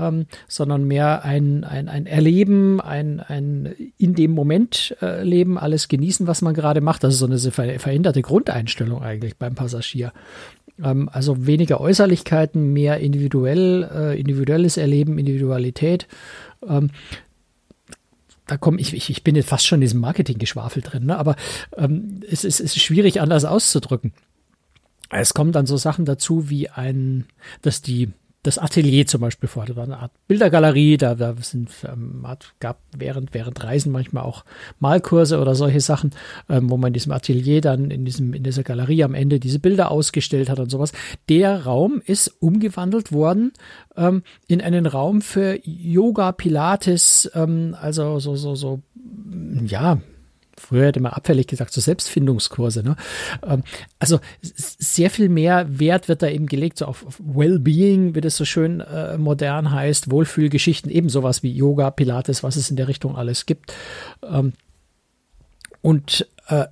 ähm, 0.00 0.26
sondern 0.48 0.84
mehr 0.84 1.24
ein, 1.24 1.64
ein, 1.64 1.88
ein 1.88 2.06
Erleben, 2.06 2.80
ein, 2.80 3.20
ein 3.20 3.74
in 3.98 4.14
dem 4.14 4.32
Moment 4.32 4.96
äh, 5.02 5.22
leben, 5.22 5.58
alles 5.58 5.88
genießen, 5.88 6.26
was 6.26 6.42
man 6.42 6.54
gerade 6.54 6.80
macht. 6.80 7.04
Das 7.04 7.14
ist 7.14 7.20
so 7.20 7.26
eine 7.26 7.38
veränderte 7.78 8.22
Grundeinstellung 8.22 9.02
eigentlich 9.02 9.36
beim 9.36 9.54
Passagier. 9.54 10.12
Ähm, 10.82 11.08
also 11.12 11.46
weniger 11.46 11.80
Äußerlichkeiten, 11.80 12.72
mehr 12.72 12.98
individuell, 12.98 13.88
äh, 13.94 14.20
individuelles 14.20 14.76
Erleben, 14.76 15.18
Individualität. 15.18 16.06
Ähm, 16.66 16.90
da 18.46 18.56
komme 18.56 18.80
ich, 18.80 18.94
ich, 18.94 19.10
ich 19.10 19.22
bin 19.22 19.36
jetzt 19.36 19.48
fast 19.48 19.66
schon 19.66 19.76
in 19.76 19.82
diesem 19.82 20.00
Marketing-Geschwafel 20.00 20.82
drin, 20.82 21.06
ne? 21.06 21.18
aber 21.18 21.36
ähm, 21.76 22.20
es, 22.28 22.42
es 22.42 22.58
ist 22.58 22.80
schwierig 22.80 23.20
anders 23.20 23.44
auszudrücken. 23.44 24.12
Es 25.08 25.34
kommen 25.34 25.52
dann 25.52 25.66
so 25.66 25.76
Sachen 25.76 26.04
dazu 26.04 26.50
wie 26.50 26.68
ein, 26.68 27.26
dass 27.62 27.82
die 27.82 28.10
das 28.42 28.58
Atelier 28.58 29.06
zum 29.06 29.20
Beispiel 29.20 29.48
vor. 29.48 29.66
Das 29.66 29.76
war 29.76 29.84
eine 29.84 29.98
Art 29.98 30.12
Bildergalerie, 30.26 30.96
da, 30.96 31.14
da 31.14 31.34
sind, 31.40 31.70
ähm, 31.84 32.24
hat, 32.26 32.54
gab 32.58 32.80
während, 32.96 33.34
während 33.34 33.62
Reisen 33.62 33.92
manchmal 33.92 34.24
auch 34.24 34.44
Malkurse 34.78 35.38
oder 35.38 35.54
solche 35.54 35.80
Sachen, 35.80 36.12
ähm, 36.48 36.70
wo 36.70 36.76
man 36.78 36.88
in 36.88 36.94
diesem 36.94 37.12
Atelier 37.12 37.60
dann 37.60 37.90
in 37.90 38.04
diesem, 38.04 38.32
in 38.32 38.42
dieser 38.42 38.62
Galerie 38.62 39.04
am 39.04 39.14
Ende 39.14 39.40
diese 39.40 39.58
Bilder 39.58 39.90
ausgestellt 39.90 40.48
hat 40.48 40.58
und 40.58 40.70
sowas. 40.70 40.92
Der 41.28 41.64
Raum 41.64 42.00
ist 42.04 42.28
umgewandelt 42.40 43.12
worden 43.12 43.52
ähm, 43.96 44.22
in 44.46 44.62
einen 44.62 44.86
Raum 44.86 45.20
für 45.20 45.58
Yoga, 45.64 46.32
Pilates, 46.32 47.30
ähm, 47.34 47.76
also 47.78 48.20
so, 48.20 48.36
so, 48.36 48.54
so, 48.54 48.80
ja, 49.66 50.00
früher 50.56 50.86
hätte 50.86 51.00
man 51.00 51.12
abfällig 51.12 51.46
gesagt, 51.46 51.72
so 51.72 51.80
Selbstfindungskurse. 51.80 52.82
Ne? 52.82 52.96
Ähm, 53.46 53.62
also 53.98 54.20
sehr 54.42 55.10
viel 55.10 55.28
mehr 55.28 55.78
Wert 55.78 56.08
wird 56.08 56.22
da 56.22 56.28
eben 56.28 56.46
gelegt, 56.46 56.78
so 56.78 56.86
auf, 56.86 57.06
auf 57.06 57.20
Wellbeing, 57.20 58.14
wie 58.14 58.20
das 58.20 58.36
so 58.36 58.44
schön 58.44 58.80
äh, 58.80 59.18
modern 59.18 59.70
heißt, 59.70 60.10
Wohlfühlgeschichten, 60.10 60.90
eben 60.90 61.08
sowas 61.08 61.42
wie 61.42 61.52
Yoga, 61.52 61.90
Pilates, 61.90 62.42
was 62.42 62.56
es 62.56 62.70
in 62.70 62.76
der 62.76 62.88
Richtung 62.88 63.16
alles 63.16 63.46
gibt. 63.46 63.72
Ähm, 64.22 64.52
und 65.82 66.26
äh, 66.48 66.66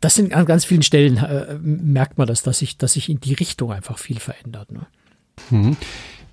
das 0.00 0.14
sind 0.14 0.34
an 0.34 0.44
ganz 0.44 0.64
vielen 0.64 0.82
Stellen 0.82 1.16
äh, 1.16 1.54
merkt 1.60 2.18
man 2.18 2.26
das, 2.26 2.42
dass 2.42 2.58
sich, 2.58 2.76
dass 2.76 2.92
sich 2.94 3.08
in 3.08 3.20
die 3.20 3.34
Richtung 3.34 3.72
einfach 3.72 3.98
viel 3.98 4.20
verändert. 4.20 4.70
Ne? 4.70 4.86
Mhm. 5.50 5.76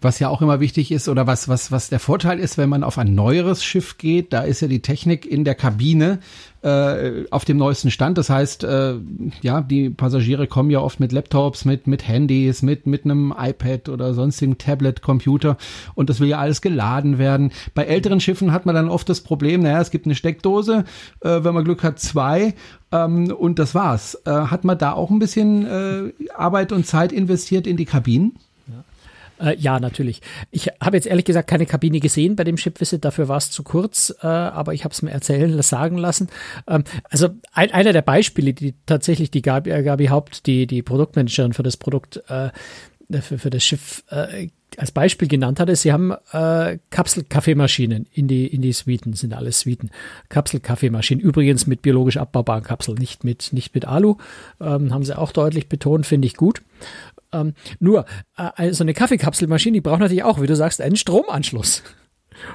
Was 0.01 0.19
ja 0.19 0.29
auch 0.29 0.41
immer 0.41 0.59
wichtig 0.59 0.91
ist 0.91 1.07
oder 1.07 1.27
was, 1.27 1.47
was, 1.47 1.71
was 1.71 1.89
der 1.89 1.99
Vorteil 1.99 2.39
ist, 2.39 2.57
wenn 2.57 2.69
man 2.69 2.83
auf 2.83 2.97
ein 2.97 3.13
neueres 3.13 3.63
Schiff 3.63 3.97
geht, 3.97 4.33
da 4.33 4.41
ist 4.41 4.61
ja 4.61 4.67
die 4.67 4.81
Technik 4.81 5.25
in 5.25 5.43
der 5.43 5.55
Kabine 5.55 6.19
äh, 6.63 7.25
auf 7.31 7.45
dem 7.45 7.57
neuesten 7.57 7.91
Stand. 7.91 8.17
Das 8.17 8.29
heißt, 8.29 8.63
äh, 8.63 8.95
ja, 9.41 9.61
die 9.61 9.89
Passagiere 9.89 10.47
kommen 10.47 10.69
ja 10.69 10.79
oft 10.79 10.99
mit 10.99 11.11
Laptops, 11.11 11.65
mit, 11.65 11.87
mit 11.87 12.07
Handys, 12.07 12.61
mit, 12.61 12.87
mit 12.87 13.05
einem 13.05 13.33
iPad 13.37 13.89
oder 13.89 14.13
sonstigen 14.13 14.57
Tablet, 14.57 15.01
Computer 15.01 15.57
und 15.95 16.09
das 16.09 16.19
will 16.19 16.29
ja 16.29 16.39
alles 16.39 16.61
geladen 16.61 17.17
werden. 17.17 17.51
Bei 17.73 17.83
älteren 17.83 18.19
Schiffen 18.19 18.51
hat 18.51 18.65
man 18.65 18.75
dann 18.75 18.89
oft 18.89 19.07
das 19.09 19.21
Problem, 19.21 19.61
naja, 19.61 19.81
es 19.81 19.91
gibt 19.91 20.05
eine 20.05 20.15
Steckdose, 20.15 20.85
äh, 21.21 21.43
wenn 21.43 21.53
man 21.53 21.63
Glück 21.63 21.83
hat, 21.83 21.99
zwei 21.99 22.53
ähm, 22.91 23.31
und 23.31 23.59
das 23.59 23.75
war's. 23.75 24.15
Äh, 24.25 24.31
hat 24.31 24.63
man 24.63 24.77
da 24.77 24.93
auch 24.93 25.09
ein 25.09 25.19
bisschen 25.19 25.65
äh, 25.65 26.11
Arbeit 26.35 26.71
und 26.71 26.85
Zeit 26.85 27.11
investiert 27.11 27.67
in 27.67 27.77
die 27.77 27.85
Kabinen? 27.85 28.33
Äh, 29.41 29.57
ja, 29.57 29.79
natürlich. 29.79 30.21
Ich 30.51 30.69
habe 30.81 30.97
jetzt 30.97 31.07
ehrlich 31.07 31.25
gesagt 31.25 31.49
keine 31.49 31.65
Kabine 31.65 31.99
gesehen 31.99 32.35
bei 32.35 32.43
dem 32.43 32.57
Ship 32.57 32.79
Visit, 32.79 33.03
dafür 33.03 33.27
war 33.27 33.37
es 33.37 33.51
zu 33.51 33.63
kurz, 33.63 34.13
äh, 34.21 34.27
aber 34.27 34.73
ich 34.73 34.83
habe 34.83 34.93
es 34.93 35.01
mir 35.01 35.11
erzählen, 35.11 35.61
sagen 35.61 35.97
lassen. 35.97 36.27
Ähm, 36.67 36.83
also 37.09 37.29
ein, 37.53 37.71
einer 37.71 37.93
der 37.93 38.01
Beispiele, 38.01 38.53
die 38.53 38.75
tatsächlich 38.85 39.31
die 39.31 39.41
Gabi, 39.41 39.71
äh, 39.71 39.83
Gabi 39.83 40.07
Haupt, 40.07 40.45
die, 40.45 40.67
die 40.67 40.83
Produktmanagerin 40.83 41.53
für 41.53 41.63
das 41.63 41.77
Produkt, 41.77 42.21
äh, 42.27 42.49
für, 43.21 43.37
für 43.37 43.49
das 43.49 43.63
Schiff 43.63 44.03
äh, 44.09 44.47
als 44.77 44.91
Beispiel 44.91 45.27
genannt 45.27 45.59
hatte, 45.59 45.75
sie 45.75 45.91
haben 45.91 46.13
äh, 46.31 46.77
Kapselkaffeemaschinen 46.91 48.07
in 48.13 48.27
die, 48.27 48.47
in 48.47 48.61
die 48.61 48.71
Suiten, 48.71 49.13
sind 49.13 49.33
alles 49.33 49.61
Suiten. 49.61 49.89
Kapselkaffeemaschinen, 50.29 51.21
übrigens 51.21 51.67
mit 51.67 51.81
biologisch 51.81 52.17
abbaubaren 52.17 52.63
Kapseln, 52.63 52.97
nicht 52.97 53.23
mit, 53.23 53.51
nicht 53.51 53.75
mit 53.75 53.85
Alu, 53.85 54.15
ähm, 54.61 54.93
haben 54.93 55.03
sie 55.03 55.17
auch 55.17 55.33
deutlich 55.33 55.67
betont, 55.67 56.05
finde 56.05 56.27
ich 56.27 56.37
gut. 56.37 56.61
Ähm, 57.33 57.53
nur, 57.79 58.05
äh, 58.37 58.49
also 58.55 58.83
eine 58.83 58.93
Kaffeekapselmaschine, 58.93 59.75
die 59.75 59.81
braucht 59.81 59.99
natürlich 59.99 60.23
auch, 60.23 60.41
wie 60.41 60.47
du 60.47 60.55
sagst, 60.55 60.81
einen 60.81 60.95
Stromanschluss. 60.95 61.83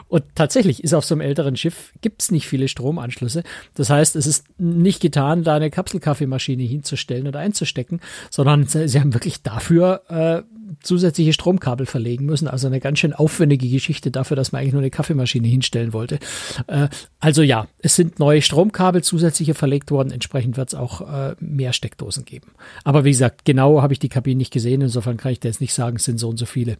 Und 0.08 0.24
tatsächlich 0.34 0.82
ist 0.84 0.94
auf 0.94 1.04
so 1.04 1.14
einem 1.14 1.22
älteren 1.22 1.56
Schiff 1.56 1.92
gibt's 2.00 2.30
nicht 2.30 2.46
viele 2.46 2.68
Stromanschlüsse. 2.68 3.42
Das 3.74 3.90
heißt, 3.90 4.16
es 4.16 4.26
ist 4.26 4.46
nicht 4.58 5.00
getan, 5.00 5.44
da 5.44 5.56
eine 5.56 5.70
Kapselkaffeemaschine 5.70 6.62
hinzustellen 6.62 7.26
oder 7.26 7.40
einzustecken, 7.40 8.00
sondern 8.30 8.66
sie 8.66 9.00
haben 9.00 9.14
wirklich 9.14 9.42
dafür 9.42 10.02
äh, 10.08 10.56
zusätzliche 10.82 11.32
Stromkabel 11.32 11.86
verlegen 11.86 12.24
müssen. 12.24 12.48
Also 12.48 12.66
eine 12.66 12.80
ganz 12.80 12.98
schön 12.98 13.12
aufwendige 13.12 13.68
Geschichte 13.68 14.10
dafür, 14.10 14.36
dass 14.36 14.52
man 14.52 14.60
eigentlich 14.60 14.72
nur 14.72 14.82
eine 14.82 14.90
Kaffeemaschine 14.90 15.46
hinstellen 15.46 15.92
wollte. 15.92 16.18
Äh, 16.66 16.88
also 17.20 17.42
ja, 17.42 17.66
es 17.78 17.96
sind 17.96 18.18
neue 18.18 18.42
Stromkabel 18.42 19.02
zusätzliche 19.02 19.54
verlegt 19.54 19.90
worden. 19.90 20.10
Entsprechend 20.10 20.56
wird 20.56 20.68
es 20.68 20.74
auch 20.74 21.00
äh, 21.00 21.36
mehr 21.40 21.72
Steckdosen 21.72 22.24
geben. 22.24 22.52
Aber 22.84 23.04
wie 23.04 23.10
gesagt, 23.10 23.44
genau 23.44 23.82
habe 23.82 23.92
ich 23.92 23.98
die 23.98 24.08
Kabine 24.08 24.38
nicht 24.38 24.52
gesehen. 24.52 24.80
Insofern 24.80 25.16
kann 25.16 25.32
ich 25.32 25.40
dir 25.40 25.48
jetzt 25.48 25.60
nicht 25.60 25.74
sagen, 25.74 25.96
es 25.96 26.04
sind 26.04 26.18
so 26.18 26.28
und 26.28 26.38
so 26.38 26.46
viele. 26.46 26.78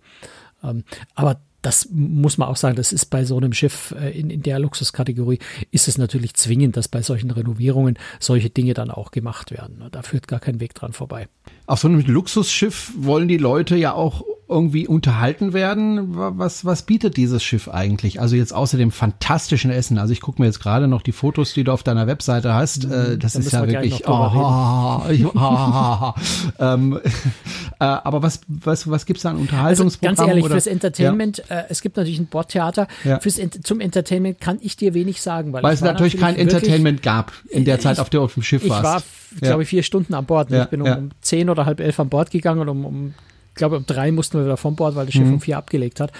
Ähm, 0.63 0.85
aber 1.15 1.41
das 1.67 1.89
muss 1.91 2.39
man 2.39 2.49
auch 2.49 2.55
sagen, 2.55 2.77
das 2.77 2.93
ist 2.93 3.07
bei 3.07 3.25
so 3.25 3.37
einem 3.37 3.53
Schiff 3.53 3.93
äh, 4.01 4.17
in, 4.17 4.31
in 4.31 4.41
der 4.41 4.61
Luxuskategorie, 4.61 5.41
ist 5.73 5.89
es 5.89 5.99
natürlich 5.99 6.35
zwingend, 6.35 6.77
dass 6.77 6.87
bei 6.87 7.03
solchen 7.03 7.33
Renovierungen 7.33 7.99
solche 8.21 8.51
Dinge 8.51 8.73
dann 8.73 8.89
auch 8.89 9.11
gemacht 9.11 9.51
werden. 9.51 9.83
Da 9.91 10.03
führt 10.03 10.29
gar 10.29 10.39
kein 10.39 10.61
Weg 10.61 10.75
dran 10.75 10.93
vorbei. 10.93 11.27
Auf 11.67 11.81
so 11.81 11.89
einem 11.89 12.07
Luxusschiff 12.07 12.93
wollen 12.97 13.27
die 13.27 13.37
Leute 13.37 13.75
ja 13.75 13.95
auch 13.95 14.23
irgendwie 14.49 14.87
unterhalten 14.87 15.53
werden. 15.53 16.15
Was, 16.39 16.65
was 16.65 16.83
bietet 16.83 17.17
dieses 17.17 17.43
Schiff 17.43 17.69
eigentlich? 17.69 18.21
Also 18.21 18.37
jetzt 18.37 18.53
außer 18.53 18.79
dem 18.79 18.93
fantastischen 18.93 19.73
Essen. 19.73 19.99
Also 19.99 20.13
ich 20.13 20.21
gucke 20.21 20.41
mir 20.41 20.47
jetzt 20.47 20.61
gerade 20.61 20.87
noch 20.87 21.03
die 21.03 21.13
Fotos, 21.13 21.53
die 21.53 21.65
du 21.65 21.73
auf 21.73 21.83
deiner 21.83 22.07
Webseite 22.07 22.55
hast. 22.55 22.85
Äh, 22.85 23.19
das 23.19 23.33
da 23.33 23.39
ist 23.41 23.53
ja 23.53 23.67
wirklich. 23.67 24.07
Oh, 24.07 24.13
oh, 25.35 26.13
ähm, 26.61 27.01
äh, 27.81 27.85
aber 27.85 28.23
was, 28.23 28.41
was, 28.47 28.89
was 28.89 29.07
gibt's 29.07 29.23
da 29.23 29.31
an 29.31 29.37
Unterhaltungsprogramm? 29.37 30.11
Also 30.11 30.23
ganz 30.23 30.29
ehrlich, 30.29 30.45
oder? 30.45 30.55
fürs 30.55 30.69
Entertainment, 30.69 31.43
ja. 31.49 31.61
äh, 31.61 31.65
es 31.69 31.83
gibt 31.83 31.97
natürlich 31.97 32.21
ein 32.21 32.27
Bordtheater. 32.27 32.87
Ja. 33.03 33.19
Fürs, 33.19 33.41
zum 33.65 33.81
Entertainment 33.81 34.41
kann 34.41 34.59
ich 34.61 34.77
dir 34.77 34.95
wenig 34.95 35.23
sagen, 35.23 35.53
weil, 35.53 35.65
weil 35.65 35.75
es 35.75 35.81
natürlich, 35.81 36.19
kein 36.19 36.37
Entertainment 36.37 37.03
gab 37.03 37.33
in 37.49 37.65
der 37.65 37.81
Zeit, 37.81 37.95
ich, 37.95 38.01
auf 38.01 38.11
der 38.11 38.21
du 38.21 38.25
auf 38.25 38.35
dem 38.35 38.43
Schiff 38.43 38.63
ich 38.63 38.71
warst. 38.71 38.85
Ich 38.85 38.93
war, 38.93 39.03
ja. 39.43 39.49
glaube 39.51 39.65
ich, 39.65 39.69
vier 39.69 39.83
Stunden 39.83 40.15
an 40.15 40.25
Bord. 40.25 40.53
ich 40.53 40.65
bin 40.67 40.83
um, 40.83 40.89
um 40.89 41.11
zehn 41.21 41.51
oder 41.51 41.67
halb 41.67 41.81
elf 41.81 41.99
an 41.99 42.09
Bord 42.09 42.31
gegangen 42.31 42.61
und 42.61 42.69
um, 42.69 42.85
um 42.85 43.07
ich 43.09 43.15
glaube, 43.57 43.77
um 43.77 43.87
drei 43.87 44.13
mussten 44.13 44.39
wir 44.39 44.45
wieder 44.45 44.57
vom 44.57 44.77
Bord, 44.77 44.95
weil 44.95 45.07
das 45.07 45.15
Schiff 45.15 45.27
mhm. 45.27 45.35
um 45.35 45.41
vier 45.41 45.59
abgelegt 45.59 46.01
hat. 46.01 46.13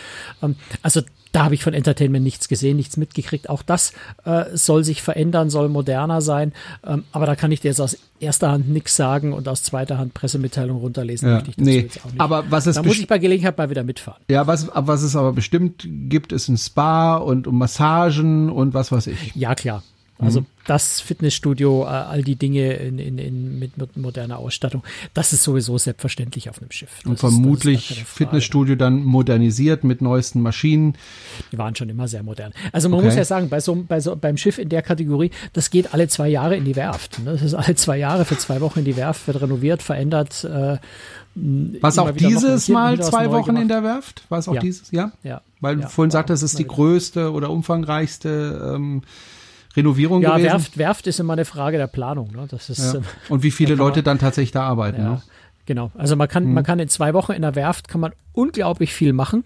Ähm, 0.43 0.57
also 0.83 1.03
da 1.37 1.45
habe 1.45 1.55
ich 1.55 1.63
von 1.63 1.75
Entertainment 1.75 2.25
nichts 2.25 2.49
gesehen, 2.49 2.79
nichts 2.79 2.97
mitgekriegt. 2.97 3.51
Auch 3.51 3.63
das 3.63 3.93
äh, 4.25 4.45
soll 4.55 4.85
sich 4.85 5.03
verändern, 5.03 5.51
soll 5.51 5.69
moderner 5.69 6.23
sein. 6.23 6.55
Ähm, 6.83 7.05
aber 7.13 7.27
da 7.27 7.37
kann 7.37 7.53
ich 7.53 7.61
dir 7.61 7.69
jetzt 7.69 7.81
aus 7.81 7.99
erster 8.21 8.51
Hand 8.51 8.71
nichts 8.71 8.97
sagen 8.97 9.35
und 9.35 9.47
aus 9.47 9.63
zweiter 9.63 9.99
Hand 9.99 10.15
Pressemitteilung 10.15 10.79
runterlesen 10.79 11.29
ja, 11.29 11.43
ich 11.47 11.59
nee, 11.59 11.81
jetzt 11.81 12.01
auch 12.05 12.11
nicht. 12.11 12.21
Aber 12.21 12.51
was 12.51 12.67
es 12.67 12.77
da 12.77 12.83
muss 12.83 12.99
ich 12.99 13.07
bei 13.07 13.19
Gelegenheit 13.19 13.59
mal 13.59 13.69
wieder 13.69 13.85
mitfahren. 13.85 14.23
Ja, 14.31 14.47
was, 14.47 14.71
was 14.73 15.03
es 15.03 15.15
aber 15.15 15.35
bestimmt 15.35 15.87
gibt, 15.87 16.33
ist 16.33 16.49
ein 16.49 16.57
Spa 16.57 17.17
und 17.17 17.47
um 17.47 17.59
Massagen 17.59 18.49
und 18.51 18.73
was 18.73 18.91
weiß 18.91 19.09
ich. 19.09 19.35
Ja, 19.35 19.55
klar. 19.55 19.83
Also 20.19 20.41
mhm. 20.41 20.47
das 20.67 21.01
Fitnessstudio, 21.01 21.85
äh, 21.85 21.89
all 21.89 22.23
die 22.23 22.37
Dinge 22.37 22.73
in, 22.75 22.99
in, 22.99 23.19
in, 23.19 23.59
mit, 23.59 23.77
mit 23.77 23.97
moderner 23.97 24.39
Ausstattung, 24.39 24.83
das 25.13 25.33
ist 25.35 25.43
sowieso 25.43 25.77
selbstverständlich 25.77 26.49
auf 26.49 26.61
einem 26.61 26.71
Schiff. 26.71 27.01
Das 27.03 27.11
und 27.11 27.21
vermutlich 27.21 27.91
ist, 27.91 28.09
Fitnessstudio 28.09 28.77
dann 28.77 29.05
modernisiert 29.05 29.85
mit 29.85 30.01
neuesten 30.01 30.41
Maschinen. 30.41 30.95
Die 31.53 31.59
waren 31.59 31.77
schon 31.77 31.91
immer 31.91 32.09
sehr 32.09 32.23
modern. 32.23 32.53
Also 32.73 32.89
man 32.89 33.01
okay. 33.01 33.09
muss 33.09 33.17
ja 33.17 33.25
sagen, 33.25 33.51
bei 33.51 33.61
so, 33.61 33.75
bei 33.87 34.01
so, 34.01 34.17
beim 34.17 34.39
Schiff 34.39 34.59
in 34.59 34.71
der 34.71 34.81
Kategorie, 34.81 35.31
das 35.53 35.69
geht 35.69 35.93
alle 35.93 36.09
zwei 36.09 36.29
Jahre 36.29 36.57
in 36.57 36.65
die 36.65 36.77
Werft. 36.77 37.19
Ne? 37.19 37.33
Das 37.33 37.43
ist 37.43 37.55
alle 37.55 37.75
zwei 37.75 37.99
Jahre 37.99 38.25
für 38.25 38.39
zwei 38.39 38.61
Wochen 38.63 38.79
in 38.79 38.85
die 38.87 38.97
Werft, 38.97 39.27
wird 39.27 39.43
renoviert, 39.43 39.83
verändert. 39.83 40.45
Äh, 40.45 40.79
was 41.35 41.99
auch 41.99 42.11
dieses 42.13 42.69
Mal 42.69 42.99
zwei 43.03 43.31
Wochen 43.31 43.47
gemacht. 43.49 43.63
in 43.63 43.69
der 43.69 43.83
Werft? 43.83 44.25
War 44.31 44.39
es 44.39 44.49
auch 44.49 44.55
ja. 44.55 44.61
dieses? 44.61 44.91
Ja. 44.91 45.13
Ja. 45.23 45.43
Weil 45.61 45.79
ja, 45.79 45.85
du 45.85 45.91
vorhin 45.91 46.11
sagtest, 46.11 46.43
es 46.43 46.53
ist 46.53 46.59
die 46.59 46.67
größte 46.67 47.31
oder 47.31 47.51
umfangreichste 47.51 48.75
ähm, 48.75 49.03
Renovierung 49.77 50.23
ja, 50.23 50.31
gewesen? 50.31 50.47
Ja, 50.47 50.53
Werft, 50.53 50.79
Werft 50.79 51.07
ist 51.07 51.21
immer 51.21 51.35
eine 51.35 51.45
Frage 51.45 51.77
der 51.77 51.87
Planung. 51.87 52.33
Ne? 52.33 52.47
Das 52.51 52.71
ist, 52.71 52.95
ja. 52.95 53.01
Und 53.29 53.43
wie 53.43 53.51
viele 53.51 53.75
Leute 53.77 54.03
dann 54.03 54.19
tatsächlich 54.19 54.53
da 54.53 54.63
arbeiten. 54.63 55.03
Ja. 55.03 55.11
Ne? 55.11 55.23
Genau. 55.67 55.91
Also 55.97 56.15
man 56.17 56.29
kann, 56.29 56.45
hm. 56.45 56.55
man 56.55 56.65
kann 56.65 56.79
in 56.79 56.89
zwei 56.89 57.13
Wochen 57.13 57.33
in 57.33 57.43
der 57.43 57.55
Werft 57.55 57.89
kann 57.89 58.01
man 58.01 58.13
unglaublich 58.33 58.95
viel 58.95 59.13
machen 59.13 59.45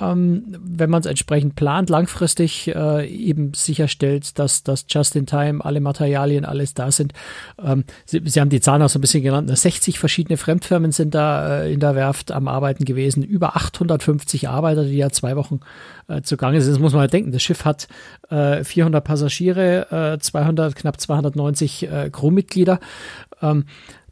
ähm, 0.00 0.44
wenn 0.60 0.90
man 0.90 1.00
es 1.00 1.06
entsprechend 1.06 1.56
plant, 1.56 1.88
langfristig 1.90 2.68
äh, 2.74 3.06
eben 3.08 3.54
sicherstellt, 3.54 4.38
dass 4.38 4.62
das 4.62 4.86
just 4.88 5.16
in 5.16 5.26
time 5.26 5.64
alle 5.64 5.80
Materialien 5.80 6.44
alles 6.44 6.74
da 6.74 6.90
sind. 6.90 7.12
Ähm, 7.62 7.84
Sie, 8.04 8.20
Sie, 8.24 8.40
haben 8.40 8.50
die 8.50 8.60
Zahlen 8.60 8.82
auch 8.82 8.88
so 8.88 8.98
ein 8.98 9.00
bisschen 9.00 9.22
genannt. 9.22 9.50
60 9.56 9.94
ne? 9.94 9.98
verschiedene 9.98 10.36
Fremdfirmen 10.36 10.92
sind 10.92 11.14
da 11.14 11.62
äh, 11.62 11.72
in 11.72 11.80
der 11.80 11.94
Werft 11.94 12.30
am 12.30 12.48
Arbeiten 12.48 12.84
gewesen. 12.84 13.22
Über 13.22 13.56
850 13.56 14.48
Arbeiter, 14.48 14.84
die 14.84 14.96
ja 14.96 15.10
zwei 15.10 15.36
Wochen 15.36 15.60
äh, 16.08 16.22
zugange 16.22 16.60
sind. 16.60 16.72
Das 16.72 16.80
muss 16.80 16.92
man 16.92 17.00
halt 17.00 17.12
denken. 17.12 17.32
Das 17.32 17.42
Schiff 17.42 17.64
hat 17.64 17.88
äh, 18.28 18.64
400 18.64 19.02
Passagiere, 19.02 20.18
200, 20.20 20.72
äh, 20.72 20.74
knapp 20.74 21.00
290 21.00 21.90
äh, 21.90 22.10
Crewmitglieder. 22.10 22.80
Ähm, 23.40 23.64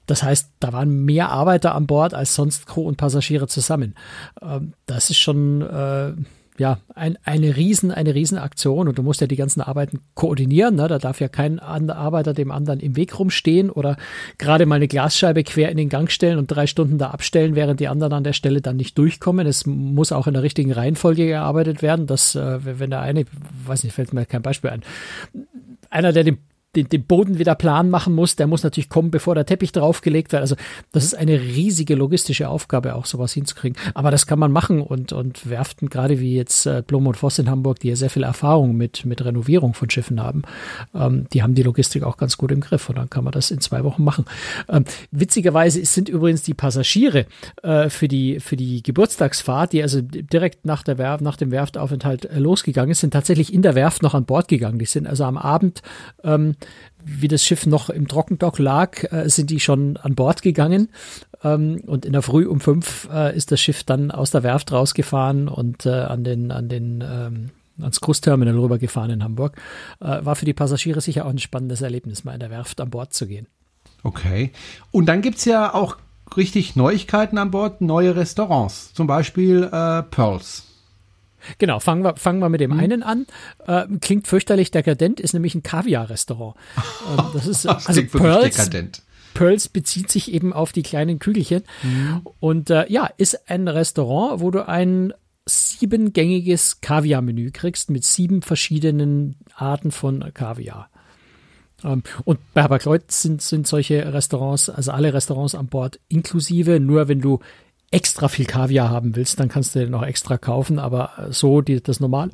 das 0.06 0.22
heißt, 0.22 0.50
da 0.60 0.72
waren 0.72 1.04
mehr 1.04 1.30
Arbeiter 1.30 1.74
an 1.74 1.86
Bord 1.86 2.14
als 2.14 2.34
sonst 2.34 2.66
Crew 2.66 2.82
und 2.82 2.96
Passagiere 2.96 3.46
zusammen. 3.46 3.94
Ähm, 4.42 4.74
das 4.86 5.10
ist 5.10 5.18
schon 5.18 5.62
äh, 5.62 6.12
ja 6.58 6.78
ein, 6.94 7.18
eine 7.24 7.56
riesen 7.56 7.90
eine 7.90 8.14
Riesenaktion 8.14 8.86
und 8.86 8.98
du 8.98 9.02
musst 9.02 9.20
ja 9.20 9.26
die 9.26 9.36
ganzen 9.36 9.60
Arbeiten 9.60 10.00
koordinieren. 10.14 10.76
Ne? 10.76 10.86
Da 10.88 10.98
darf 10.98 11.20
ja 11.20 11.28
kein 11.28 11.58
Arbeiter 11.58 12.32
dem 12.32 12.50
anderen 12.50 12.80
im 12.80 12.96
Weg 12.96 13.18
rumstehen 13.18 13.70
oder 13.70 13.96
gerade 14.38 14.66
mal 14.66 14.76
eine 14.76 14.88
Glasscheibe 14.88 15.42
quer 15.42 15.70
in 15.70 15.76
den 15.76 15.88
Gang 15.88 16.10
stellen 16.10 16.38
und 16.38 16.46
drei 16.46 16.66
Stunden 16.66 16.98
da 16.98 17.10
abstellen, 17.10 17.56
während 17.56 17.80
die 17.80 17.88
anderen 17.88 18.12
an 18.12 18.24
der 18.24 18.34
Stelle 18.34 18.60
dann 18.60 18.76
nicht 18.76 18.96
durchkommen. 18.98 19.46
Es 19.46 19.66
muss 19.66 20.12
auch 20.12 20.26
in 20.26 20.34
der 20.34 20.42
richtigen 20.42 20.72
Reihenfolge 20.72 21.26
gearbeitet 21.26 21.82
werden. 21.82 22.06
Dass 22.06 22.34
äh, 22.34 22.58
wenn 22.62 22.90
der 22.90 23.00
eine, 23.00 23.24
weiß 23.66 23.82
nicht, 23.84 23.94
fällt 23.94 24.12
mir 24.12 24.26
kein 24.26 24.42
Beispiel 24.42 24.70
ein, 24.70 24.82
einer, 25.90 26.12
der 26.12 26.24
den 26.24 26.38
den, 26.76 26.88
den 26.88 27.04
Boden 27.04 27.38
wieder 27.38 27.54
plan 27.54 27.90
machen 27.90 28.14
muss, 28.14 28.36
der 28.36 28.46
muss 28.46 28.62
natürlich 28.62 28.88
kommen, 28.88 29.10
bevor 29.10 29.34
der 29.34 29.46
Teppich 29.46 29.72
draufgelegt 29.72 30.32
wird. 30.32 30.42
Also 30.42 30.56
das 30.92 31.04
ist 31.04 31.14
eine 31.14 31.40
riesige 31.40 31.94
logistische 31.94 32.48
Aufgabe, 32.48 32.94
auch 32.94 33.06
sowas 33.06 33.32
hinzukriegen. 33.32 33.78
Aber 33.94 34.10
das 34.10 34.26
kann 34.26 34.38
man 34.38 34.52
machen 34.52 34.80
und, 34.80 35.12
und 35.12 35.48
Werften, 35.48 35.88
gerade 35.88 36.20
wie 36.20 36.34
jetzt 36.36 36.66
äh, 36.66 36.82
Blum 36.86 37.06
und 37.06 37.16
Voss 37.16 37.38
in 37.38 37.50
Hamburg, 37.50 37.80
die 37.80 37.88
ja 37.88 37.96
sehr 37.96 38.10
viel 38.10 38.22
Erfahrung 38.22 38.76
mit, 38.76 39.04
mit 39.04 39.24
Renovierung 39.24 39.74
von 39.74 39.90
Schiffen 39.90 40.22
haben, 40.22 40.42
ähm, 40.94 41.26
die 41.32 41.42
haben 41.42 41.54
die 41.54 41.62
Logistik 41.62 42.02
auch 42.02 42.16
ganz 42.16 42.36
gut 42.36 42.52
im 42.52 42.60
Griff 42.60 42.88
und 42.88 42.96
dann 42.96 43.10
kann 43.10 43.24
man 43.24 43.32
das 43.32 43.50
in 43.50 43.60
zwei 43.60 43.84
Wochen 43.84 44.04
machen. 44.04 44.24
Ähm, 44.68 44.84
witzigerweise 45.10 45.84
sind 45.84 46.08
übrigens 46.08 46.42
die 46.42 46.54
Passagiere 46.54 47.26
äh, 47.62 47.88
für, 47.88 48.08
die, 48.08 48.40
für 48.40 48.56
die 48.56 48.82
Geburtstagsfahrt, 48.82 49.72
die 49.72 49.82
also 49.82 50.00
direkt 50.02 50.66
nach, 50.66 50.82
der 50.82 50.98
Werf, 50.98 51.20
nach 51.20 51.36
dem 51.36 51.50
Werftaufenthalt 51.50 52.26
äh, 52.26 52.38
losgegangen 52.38 52.90
ist, 52.90 53.00
sind 53.00 53.12
tatsächlich 53.12 53.52
in 53.52 53.62
der 53.62 53.74
Werft 53.74 54.02
noch 54.02 54.14
an 54.14 54.24
Bord 54.24 54.48
gegangen. 54.48 54.78
Die 54.78 54.84
sind 54.84 55.06
also 55.06 55.24
am 55.24 55.36
Abend 55.36 55.82
ähm, 56.22 56.56
wie 57.04 57.28
das 57.28 57.44
Schiff 57.44 57.66
noch 57.66 57.90
im 57.90 58.08
Trockendock 58.08 58.58
lag, 58.58 59.12
äh, 59.12 59.28
sind 59.28 59.50
die 59.50 59.60
schon 59.60 59.96
an 59.96 60.14
Bord 60.14 60.42
gegangen. 60.42 60.88
Ähm, 61.42 61.82
und 61.86 62.06
in 62.06 62.12
der 62.12 62.22
Früh 62.22 62.46
um 62.46 62.60
fünf 62.60 63.08
äh, 63.12 63.36
ist 63.36 63.52
das 63.52 63.60
Schiff 63.60 63.84
dann 63.84 64.10
aus 64.10 64.30
der 64.30 64.42
Werft 64.42 64.72
rausgefahren 64.72 65.48
und 65.48 65.86
äh, 65.86 65.90
an 65.90 66.24
den, 66.24 66.50
an 66.50 66.68
den 66.68 67.04
ähm, 67.06 67.50
ans 67.80 68.00
Großterminal 68.00 68.58
rübergefahren 68.58 69.10
in 69.10 69.24
Hamburg. 69.24 69.56
Äh, 70.00 70.24
war 70.24 70.36
für 70.36 70.46
die 70.46 70.54
Passagiere 70.54 71.00
sicher 71.00 71.26
auch 71.26 71.30
ein 71.30 71.38
spannendes 71.38 71.82
Erlebnis, 71.82 72.24
mal 72.24 72.34
in 72.34 72.40
der 72.40 72.50
Werft 72.50 72.80
an 72.80 72.90
Bord 72.90 73.12
zu 73.12 73.26
gehen. 73.26 73.46
Okay. 74.02 74.52
Und 74.90 75.06
dann 75.06 75.22
gibt's 75.22 75.44
ja 75.44 75.74
auch 75.74 75.96
richtig 76.36 76.76
Neuigkeiten 76.76 77.38
an 77.38 77.50
Bord, 77.50 77.80
neue 77.80 78.16
Restaurants, 78.16 78.92
zum 78.94 79.06
Beispiel 79.06 79.64
äh, 79.64 80.02
Pearls. 80.02 80.73
Genau, 81.58 81.80
fangen 81.80 82.02
wir, 82.02 82.16
fangen 82.16 82.40
wir 82.40 82.48
mit 82.48 82.60
dem 82.60 82.72
hm. 82.72 82.80
einen 82.80 83.02
an. 83.02 83.26
Äh, 83.66 83.86
klingt 84.00 84.26
fürchterlich 84.26 84.70
dekadent, 84.70 85.20
ist 85.20 85.32
nämlich 85.32 85.54
ein 85.54 85.62
Kaviar-Restaurant. 85.62 86.56
Ähm, 87.08 87.24
das 87.34 87.46
ist 87.46 87.64
das 87.64 87.86
also 87.86 88.02
Pearls, 88.04 88.56
dekadent. 88.56 89.02
Pearls 89.34 89.68
bezieht 89.68 90.10
sich 90.10 90.32
eben 90.32 90.52
auf 90.52 90.72
die 90.72 90.82
kleinen 90.82 91.18
Kügelchen. 91.18 91.64
Mhm. 91.82 92.22
Und 92.40 92.70
äh, 92.70 92.90
ja, 92.90 93.08
ist 93.16 93.50
ein 93.50 93.68
Restaurant, 93.68 94.40
wo 94.40 94.50
du 94.50 94.66
ein 94.66 95.12
siebengängiges 95.46 96.80
Kaviar-Menü 96.80 97.50
kriegst 97.50 97.90
mit 97.90 98.04
sieben 98.04 98.42
verschiedenen 98.42 99.36
Arten 99.54 99.90
von 99.90 100.32
Kaviar. 100.32 100.88
Ähm, 101.84 102.02
und 102.24 102.40
bei 102.54 102.62
Habakleut 102.62 103.10
sind, 103.10 103.42
sind 103.42 103.66
solche 103.66 104.12
Restaurants, 104.12 104.70
also 104.70 104.92
alle 104.92 105.12
Restaurants 105.12 105.54
an 105.54 105.66
Bord 105.66 106.00
inklusive. 106.08 106.80
Nur 106.80 107.08
wenn 107.08 107.20
du 107.20 107.40
extra 107.94 108.28
viel 108.28 108.44
Kaviar 108.44 108.90
haben 108.90 109.14
willst, 109.14 109.38
dann 109.38 109.48
kannst 109.48 109.74
du 109.74 109.78
den 109.78 109.90
noch 109.90 110.02
extra 110.02 110.36
kaufen. 110.36 110.78
Aber 110.78 111.28
so 111.30 111.60
die, 111.60 111.80
das 111.80 112.00
normale 112.00 112.32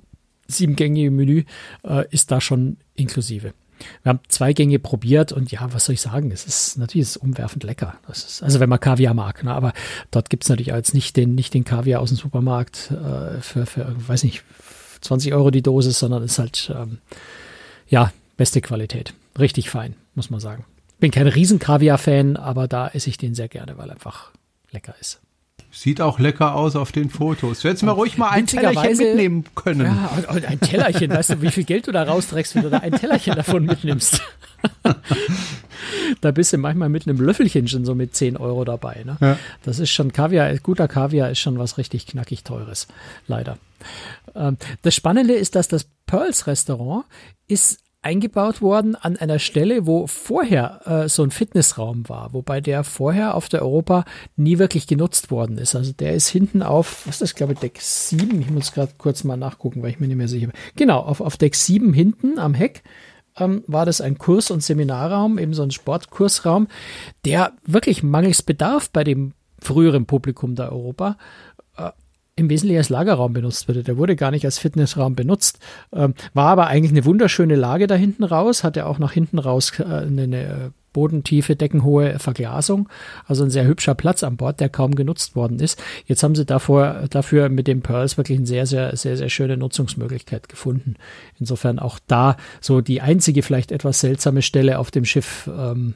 siebengängige 0.49 1.11
Menü 1.11 1.45
äh, 1.85 2.05
ist 2.11 2.31
da 2.31 2.41
schon 2.41 2.79
inklusive. 2.95 3.53
Wir 4.03 4.11
haben 4.11 4.21
zwei 4.29 4.53
Gänge 4.53 4.79
probiert 4.79 5.33
und 5.33 5.51
ja, 5.53 5.73
was 5.73 5.87
soll 5.87 5.95
ich 5.95 6.01
sagen? 6.01 6.31
Es 6.33 6.45
ist 6.45 6.77
natürlich 6.77 7.09
ist 7.09 7.17
umwerfend 7.19 7.65
lecker. 7.65 7.95
Ist, 8.11 8.43
also 8.43 8.61
wenn 8.61 8.69
man 8.69 8.81
Kaviar 8.81 9.15
mag, 9.15 9.45
ne? 9.45 9.53
aber 9.55 9.73
dort 10.11 10.29
gibt 10.29 10.43
es 10.43 10.49
natürlich 10.49 10.69
jetzt 10.69 10.93
nicht 10.95 11.17
den, 11.17 11.35
nicht 11.35 11.55
den 11.55 11.65
Kaviar 11.65 12.01
aus 12.01 12.11
dem 12.11 12.19
Supermarkt 12.19 12.91
äh, 12.91 13.41
für, 13.41 13.67
für, 13.67 13.95
weiß 14.07 14.25
nicht, 14.25 14.43
20 15.03 15.33
Euro 15.33 15.51
die 15.51 15.63
Dosis, 15.63 15.99
sondern 15.99 16.23
ist 16.23 16.39
halt, 16.39 16.71
ähm, 16.75 16.99
ja, 17.89 18.13
beste 18.37 18.61
Qualität. 18.61 19.15
Richtig 19.39 19.71
fein, 19.71 19.95
muss 20.15 20.31
man 20.31 20.41
sagen. 20.41 20.65
Bin 20.99 21.11
kein 21.11 21.27
riesen 21.27 21.59
Kaviar-Fan, 21.59 22.37
aber 22.37 22.69
da 22.69 22.89
esse 22.89 23.09
ich 23.09 23.17
den 23.17 23.35
sehr 23.35 23.49
gerne, 23.49 23.79
weil 23.79 23.89
er 23.89 23.95
einfach 23.95 24.31
lecker 24.71 24.95
ist. 25.01 25.21
Sieht 25.73 26.01
auch 26.01 26.19
lecker 26.19 26.57
aus 26.57 26.75
auf 26.75 26.91
den 26.91 27.11
Fotos. 27.11 27.61
Du 27.61 27.69
hättest 27.69 27.85
mir 27.85 27.93
ruhig 27.93 28.19
mal 28.19 28.31
ein 28.31 28.47
Tellerchen 28.47 28.97
mitnehmen 28.97 29.45
können. 29.55 29.87
Ja, 29.87 30.33
und 30.33 30.45
ein 30.45 30.59
Tellerchen, 30.59 31.11
weißt 31.11 31.31
du, 31.31 31.43
wie 31.43 31.51
viel 31.51 31.65
Geld 31.65 31.87
du 31.87 31.93
da 31.93 32.03
rausträgst, 32.03 32.57
wenn 32.57 32.63
du 32.63 32.71
da 32.71 32.79
ein 32.79 32.93
Tellerchen 32.93 33.37
davon 33.37 33.65
mitnimmst. 33.65 34.21
da 36.21 36.31
bist 36.33 36.53
du 36.53 36.59
manchmal 36.59 36.89
mit 36.89 37.07
einem 37.07 37.21
Löffelchen 37.21 37.69
schon 37.69 37.85
so 37.85 37.95
mit 37.95 38.17
10 38.17 38.37
Euro 38.37 38.65
dabei. 38.65 39.03
Ne? 39.05 39.17
Ja. 39.21 39.39
Das 39.63 39.79
ist 39.79 39.91
schon 39.91 40.13
Kaviar, 40.13 40.53
guter 40.59 40.89
Kaviar 40.89 41.31
ist 41.31 41.39
schon 41.39 41.59
was 41.59 41.79
richtig 41.79 42.07
knackig 42.07 42.43
teures, 42.43 42.89
leider. 43.29 43.59
Ähm, 44.35 44.57
das 44.83 44.95
Spannende 44.95 45.35
ist, 45.35 45.55
dass 45.55 45.69
das 45.69 45.87
Pearls 46.07 46.47
Restaurant 46.47 47.05
ist 47.47 47.79
eingebaut 48.03 48.63
worden 48.63 48.95
an 48.95 49.17
einer 49.17 49.39
Stelle, 49.39 49.87
wo 49.87 50.07
vorher 50.07 50.81
äh, 50.87 51.09
so 51.09 51.23
ein 51.23 51.31
Fitnessraum 51.31 52.09
war, 52.09 52.33
wobei 52.33 52.61
der 52.61 52.83
vorher 52.83 53.35
auf 53.35 53.49
der 53.49 53.63
Europa 53.63 54.05
nie 54.37 54.59
wirklich 54.59 54.87
genutzt 54.87 55.31
worden 55.31 55.59
ist. 55.59 55.75
Also 55.75 55.93
der 55.93 56.15
ist 56.15 56.29
hinten 56.29 56.63
auf, 56.63 57.07
was 57.07 57.17
ist 57.17 57.23
das, 57.23 57.35
glaube 57.35 57.53
ich, 57.53 57.59
Deck 57.59 57.79
7, 57.79 58.41
ich 58.41 58.51
muss 58.51 58.73
gerade 58.73 58.93
kurz 58.97 59.25
mal 59.25 59.37
nachgucken, 59.37 59.83
weil 59.83 59.91
ich 59.91 60.01
mir 60.01 60.07
nicht 60.07 60.17
mehr 60.17 60.29
sicher 60.29 60.47
bin. 60.47 60.57
Genau, 60.77 61.01
auf, 61.01 61.21
auf 61.21 61.37
Deck 61.37 61.55
7 61.55 61.93
hinten 61.93 62.39
am 62.39 62.55
Heck 62.55 62.83
ähm, 63.37 63.65
war 63.67 63.85
das 63.85 64.01
ein 64.01 64.17
Kurs- 64.17 64.51
und 64.51 64.63
Seminarraum, 64.63 65.39
eben 65.39 65.53
so 65.53 65.63
ein 65.63 65.71
Sportkursraum, 65.71 66.69
der 67.27 67.53
wirklich 67.67 68.03
mangels 68.03 68.43
Bedarf 68.43 68.91
bei 68.91 69.05
dem 69.05 69.35
früheren 69.63 70.07
Publikum 70.07 70.55
der 70.55 70.73
Europa 70.73 71.19
im 72.41 72.51
Wesentlichen 72.51 72.79
als 72.79 72.89
Lagerraum 72.89 73.33
benutzt 73.33 73.69
wurde. 73.69 73.85
Der 73.85 73.97
wurde 73.97 74.17
gar 74.17 74.31
nicht 74.31 74.45
als 74.45 74.59
Fitnessraum 74.59 75.15
benutzt, 75.15 75.59
ähm, 75.93 76.15
war 76.35 76.49
aber 76.49 76.67
eigentlich 76.67 76.93
eine 76.93 77.05
wunderschöne 77.05 77.55
Lage 77.55 77.87
da 77.87 77.95
hinten 77.95 78.25
raus, 78.25 78.65
hatte 78.65 78.87
auch 78.87 78.99
nach 78.99 79.13
hinten 79.13 79.39
raus 79.39 79.73
äh, 79.79 79.85
eine, 79.85 80.23
eine 80.23 80.73
bodentiefe, 80.93 81.55
deckenhohe 81.55 82.19
Verglasung. 82.19 82.89
Also 83.27 83.45
ein 83.45 83.51
sehr 83.51 83.67
hübscher 83.67 83.95
Platz 83.95 84.25
an 84.25 84.37
Bord, 84.37 84.59
der 84.59 84.69
kaum 84.69 84.95
genutzt 84.95 85.37
worden 85.37 85.61
ist. 85.61 85.81
Jetzt 86.07 86.23
haben 86.23 86.35
sie 86.35 86.45
davor, 86.45 87.05
dafür 87.11 87.49
mit 87.49 87.67
den 87.67 87.83
Pearls 87.83 88.17
wirklich 88.17 88.39
eine 88.39 88.47
sehr, 88.47 88.67
sehr, 88.67 88.97
sehr, 88.97 89.17
sehr 89.17 89.29
schöne 89.29 89.57
Nutzungsmöglichkeit 89.57 90.49
gefunden. 90.49 90.97
Insofern 91.39 91.79
auch 91.79 91.99
da 92.07 92.37
so 92.61 92.81
die 92.81 93.01
einzige 93.01 93.43
vielleicht 93.43 93.71
etwas 93.71 94.01
seltsame 94.01 94.43
Stelle 94.43 94.79
auf 94.79 94.91
dem 94.91 95.05
Schiff 95.05 95.49
ähm, 95.57 95.95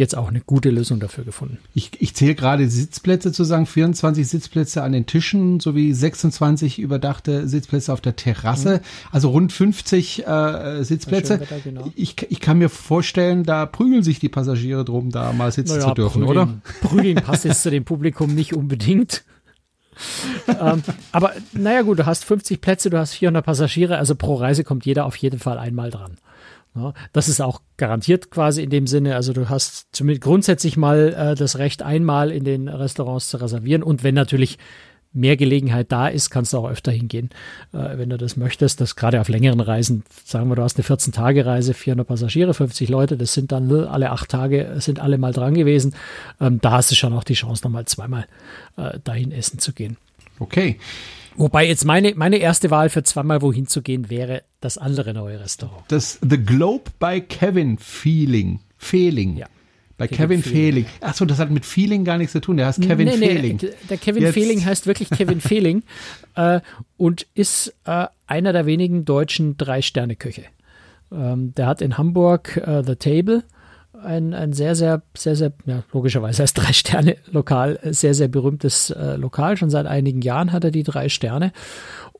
jetzt 0.00 0.16
auch 0.16 0.28
eine 0.28 0.40
gute 0.40 0.70
Lösung 0.70 0.98
dafür 0.98 1.24
gefunden. 1.24 1.58
Ich, 1.74 1.90
ich 2.00 2.14
zähle 2.14 2.34
gerade 2.34 2.68
Sitzplätze 2.68 3.32
zu 3.32 3.44
sagen, 3.44 3.66
24 3.66 4.26
Sitzplätze 4.26 4.82
an 4.82 4.92
den 4.92 5.04
Tischen 5.04 5.60
sowie 5.60 5.92
26 5.92 6.78
überdachte 6.78 7.46
Sitzplätze 7.46 7.92
auf 7.92 8.00
der 8.00 8.16
Terrasse, 8.16 8.76
mhm. 8.78 9.12
also 9.12 9.28
rund 9.28 9.52
50 9.52 10.26
äh, 10.26 10.82
Sitzplätze. 10.82 11.40
Wetter, 11.40 11.60
genau. 11.62 11.92
ich, 11.94 12.16
ich 12.30 12.40
kann 12.40 12.56
mir 12.56 12.70
vorstellen, 12.70 13.44
da 13.44 13.66
prügeln 13.66 14.02
sich 14.02 14.18
die 14.18 14.30
Passagiere 14.30 14.86
drum, 14.86 15.10
da 15.10 15.34
mal 15.34 15.52
sitzen 15.52 15.76
naja, 15.76 15.88
zu 15.88 15.94
dürfen, 15.94 16.24
prügeln, 16.24 16.48
oder? 16.48 16.88
Prügeln 16.88 17.16
passt 17.16 17.44
jetzt 17.44 17.62
zu 17.62 17.70
dem 17.70 17.84
Publikum 17.84 18.34
nicht 18.34 18.54
unbedingt. 18.54 19.22
ähm, 20.48 20.82
aber 21.12 21.32
naja 21.52 21.82
gut, 21.82 21.98
du 21.98 22.06
hast 22.06 22.24
50 22.24 22.62
Plätze, 22.62 22.88
du 22.88 22.96
hast 22.98 23.12
400 23.12 23.44
Passagiere, 23.44 23.98
also 23.98 24.14
pro 24.14 24.36
Reise 24.36 24.64
kommt 24.64 24.86
jeder 24.86 25.04
auf 25.04 25.16
jeden 25.16 25.38
Fall 25.38 25.58
einmal 25.58 25.90
dran. 25.90 26.16
Das 27.12 27.28
ist 27.28 27.40
auch 27.40 27.60
garantiert 27.76 28.30
quasi 28.30 28.62
in 28.62 28.70
dem 28.70 28.86
Sinne. 28.86 29.16
Also 29.16 29.32
du 29.32 29.48
hast 29.48 29.88
zumindest 29.92 30.22
grundsätzlich 30.22 30.76
mal 30.76 31.14
äh, 31.14 31.34
das 31.34 31.58
Recht, 31.58 31.82
einmal 31.82 32.30
in 32.30 32.44
den 32.44 32.68
Restaurants 32.68 33.28
zu 33.28 33.38
reservieren. 33.38 33.82
Und 33.82 34.04
wenn 34.04 34.14
natürlich 34.14 34.58
mehr 35.12 35.36
Gelegenheit 35.36 35.90
da 35.90 36.06
ist, 36.06 36.30
kannst 36.30 36.52
du 36.52 36.58
auch 36.58 36.70
öfter 36.70 36.92
hingehen, 36.92 37.30
äh, 37.72 37.98
wenn 37.98 38.10
du 38.10 38.16
das 38.16 38.36
möchtest. 38.36 38.80
Das 38.80 38.96
gerade 38.96 39.20
auf 39.20 39.28
längeren 39.28 39.60
Reisen, 39.60 40.04
sagen 40.24 40.48
wir, 40.48 40.56
du 40.56 40.62
hast 40.62 40.76
eine 40.76 40.86
14-Tage-Reise, 40.86 41.74
400 41.74 42.06
Passagiere, 42.06 42.54
50 42.54 42.88
Leute, 42.88 43.16
das 43.16 43.34
sind 43.34 43.50
dann 43.50 43.70
alle 43.72 44.10
acht 44.10 44.28
Tage, 44.30 44.76
sind 44.78 45.00
alle 45.00 45.18
mal 45.18 45.32
dran 45.32 45.54
gewesen. 45.54 45.94
Ähm, 46.40 46.60
da 46.60 46.72
hast 46.72 46.90
du 46.90 46.94
schon 46.94 47.12
auch 47.12 47.24
die 47.24 47.34
Chance, 47.34 47.64
nochmal 47.64 47.86
zweimal 47.86 48.26
äh, 48.76 48.98
dahin 49.02 49.32
essen 49.32 49.58
zu 49.58 49.72
gehen. 49.72 49.96
Okay. 50.38 50.78
Wobei 51.40 51.66
jetzt 51.66 51.86
meine, 51.86 52.14
meine 52.16 52.36
erste 52.36 52.70
Wahl 52.70 52.90
für 52.90 53.02
zweimal 53.02 53.40
wohin 53.40 53.66
zu 53.66 53.80
gehen 53.80 54.10
wäre 54.10 54.42
das 54.60 54.76
andere 54.76 55.14
neue 55.14 55.40
Restaurant. 55.40 55.82
Das 55.88 56.18
The 56.20 56.36
Globe 56.36 56.90
by 56.98 57.22
Kevin 57.22 57.78
Feeling. 57.78 58.60
Fehling. 58.76 59.38
Ja. 59.38 59.46
Bei 59.96 60.06
Kevin, 60.06 60.42
Kevin 60.42 60.42
Fehling. 60.42 60.86
Achso, 61.00 61.24
das 61.24 61.38
hat 61.38 61.50
mit 61.50 61.64
Feeling 61.64 62.04
gar 62.04 62.18
nichts 62.18 62.32
zu 62.32 62.42
tun. 62.42 62.58
Der 62.58 62.66
heißt 62.66 62.82
Kevin 62.82 63.06
nee, 63.06 63.16
Fehling. 63.16 63.58
Nee, 63.62 63.70
der 63.88 63.96
Kevin 63.96 64.22
Jetzt. 64.22 64.34
Fehling 64.34 64.64
heißt 64.64 64.86
wirklich 64.86 65.08
Kevin 65.08 65.40
Fehling 65.40 65.82
äh, 66.34 66.60
und 66.98 67.26
ist 67.34 67.74
äh, 67.84 68.06
einer 68.26 68.52
der 68.52 68.66
wenigen 68.66 69.06
deutschen 69.06 69.56
Drei-Sterne-Köche. 69.56 70.44
Ähm, 71.10 71.54
der 71.54 71.66
hat 71.66 71.80
in 71.80 71.96
Hamburg 71.96 72.58
äh, 72.58 72.82
The 72.84 72.96
Table 72.96 73.44
ein, 74.04 74.34
ein 74.34 74.52
sehr, 74.52 74.74
sehr, 74.74 75.02
sehr, 75.16 75.36
sehr, 75.36 75.52
ja, 75.66 75.82
logischerweise 75.92 76.42
als 76.42 76.54
Drei-Sterne-Lokal, 76.54 77.78
sehr, 77.84 78.14
sehr 78.14 78.28
berühmtes 78.28 78.90
äh, 78.90 79.16
Lokal. 79.16 79.56
Schon 79.56 79.70
seit 79.70 79.86
einigen 79.86 80.22
Jahren 80.22 80.52
hat 80.52 80.64
er 80.64 80.70
die 80.70 80.82
drei 80.82 81.08
Sterne 81.08 81.52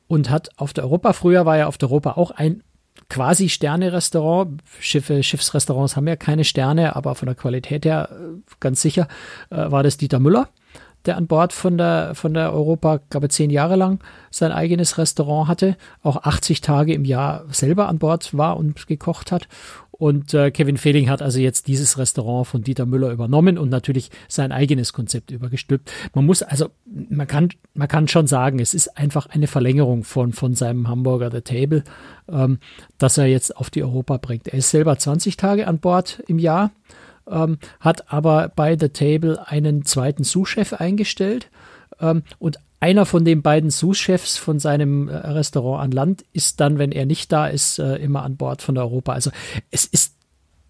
und 0.07 0.29
hat 0.29 0.49
auf 0.57 0.73
der 0.73 0.85
Europa, 0.85 1.13
früher 1.13 1.45
war 1.45 1.57
ja 1.57 1.67
auf 1.67 1.77
der 1.77 1.89
Europa 1.89 2.11
auch 2.13 2.31
ein 2.31 2.63
quasi 3.09 3.49
Sterne-Restaurant. 3.49 4.61
Schiffe, 4.79 5.23
Schiffsrestaurants 5.23 5.95
haben 5.95 6.07
ja 6.07 6.15
keine 6.15 6.43
Sterne, 6.43 6.95
aber 6.95 7.15
von 7.15 7.27
der 7.27 7.35
Qualität 7.35 7.85
her 7.85 8.09
äh, 8.11 8.41
ganz 8.59 8.81
sicher 8.81 9.07
äh, 9.49 9.71
war 9.71 9.83
das 9.83 9.97
Dieter 9.97 10.19
Müller 10.19 10.49
der 11.05 11.17
an 11.17 11.27
Bord 11.27 11.53
von 11.53 11.77
der, 11.77 12.13
von 12.15 12.33
der 12.33 12.53
Europa, 12.53 12.99
glaube 13.09 13.29
zehn 13.29 13.49
Jahre 13.49 13.75
lang 13.75 13.99
sein 14.29 14.51
eigenes 14.51 14.97
Restaurant 14.97 15.47
hatte, 15.47 15.75
auch 16.03 16.23
80 16.23 16.61
Tage 16.61 16.93
im 16.93 17.05
Jahr 17.05 17.45
selber 17.49 17.87
an 17.87 17.99
Bord 17.99 18.37
war 18.37 18.57
und 18.57 18.87
gekocht 18.87 19.31
hat. 19.31 19.47
Und 20.01 20.33
äh, 20.33 20.49
Kevin 20.49 20.77
Fehling 20.77 21.11
hat 21.11 21.21
also 21.21 21.37
jetzt 21.37 21.67
dieses 21.67 21.99
Restaurant 21.99 22.47
von 22.47 22.63
Dieter 22.63 22.87
Müller 22.87 23.11
übernommen 23.11 23.59
und 23.59 23.69
natürlich 23.69 24.09
sein 24.27 24.51
eigenes 24.51 24.93
Konzept 24.93 25.29
übergestülpt. 25.29 25.91
Man 26.15 26.25
muss 26.25 26.41
also, 26.41 26.69
man 26.87 27.27
kann, 27.27 27.49
man 27.75 27.87
kann 27.87 28.07
schon 28.07 28.25
sagen, 28.25 28.57
es 28.57 28.73
ist 28.73 28.97
einfach 28.97 29.27
eine 29.27 29.45
Verlängerung 29.45 30.03
von, 30.03 30.33
von 30.33 30.55
seinem 30.55 30.87
Hamburger 30.87 31.29
The 31.29 31.41
Table, 31.41 31.83
ähm, 32.27 32.57
dass 32.97 33.19
er 33.19 33.27
jetzt 33.27 33.55
auf 33.55 33.69
die 33.69 33.83
Europa 33.83 34.17
bringt. 34.17 34.47
Er 34.47 34.57
ist 34.57 34.71
selber 34.71 34.97
20 34.97 35.37
Tage 35.37 35.67
an 35.67 35.77
Bord 35.77 36.23
im 36.25 36.39
Jahr 36.39 36.71
ähm, 37.29 37.59
hat 37.79 38.11
aber 38.11 38.51
bei 38.55 38.75
The 38.79 38.89
Table 38.89 39.47
einen 39.47 39.85
zweiten 39.85 40.23
Sous-Chef 40.23 40.73
eingestellt. 40.73 41.51
Ähm, 41.99 42.23
und 42.39 42.57
einer 42.81 43.05
von 43.05 43.23
den 43.23 43.43
beiden 43.43 43.69
Sous-Chefs 43.69 44.37
von 44.37 44.59
seinem 44.59 45.07
äh, 45.07 45.15
Restaurant 45.15 45.83
an 45.83 45.91
Land 45.91 46.25
ist 46.33 46.59
dann, 46.59 46.79
wenn 46.79 46.91
er 46.91 47.05
nicht 47.05 47.31
da 47.31 47.47
ist, 47.47 47.77
äh, 47.77 47.97
immer 47.97 48.23
an 48.23 48.37
Bord 48.37 48.63
von 48.63 48.75
Europa. 48.77 49.13
Also 49.13 49.29
es 49.69 49.85
ist 49.85 50.15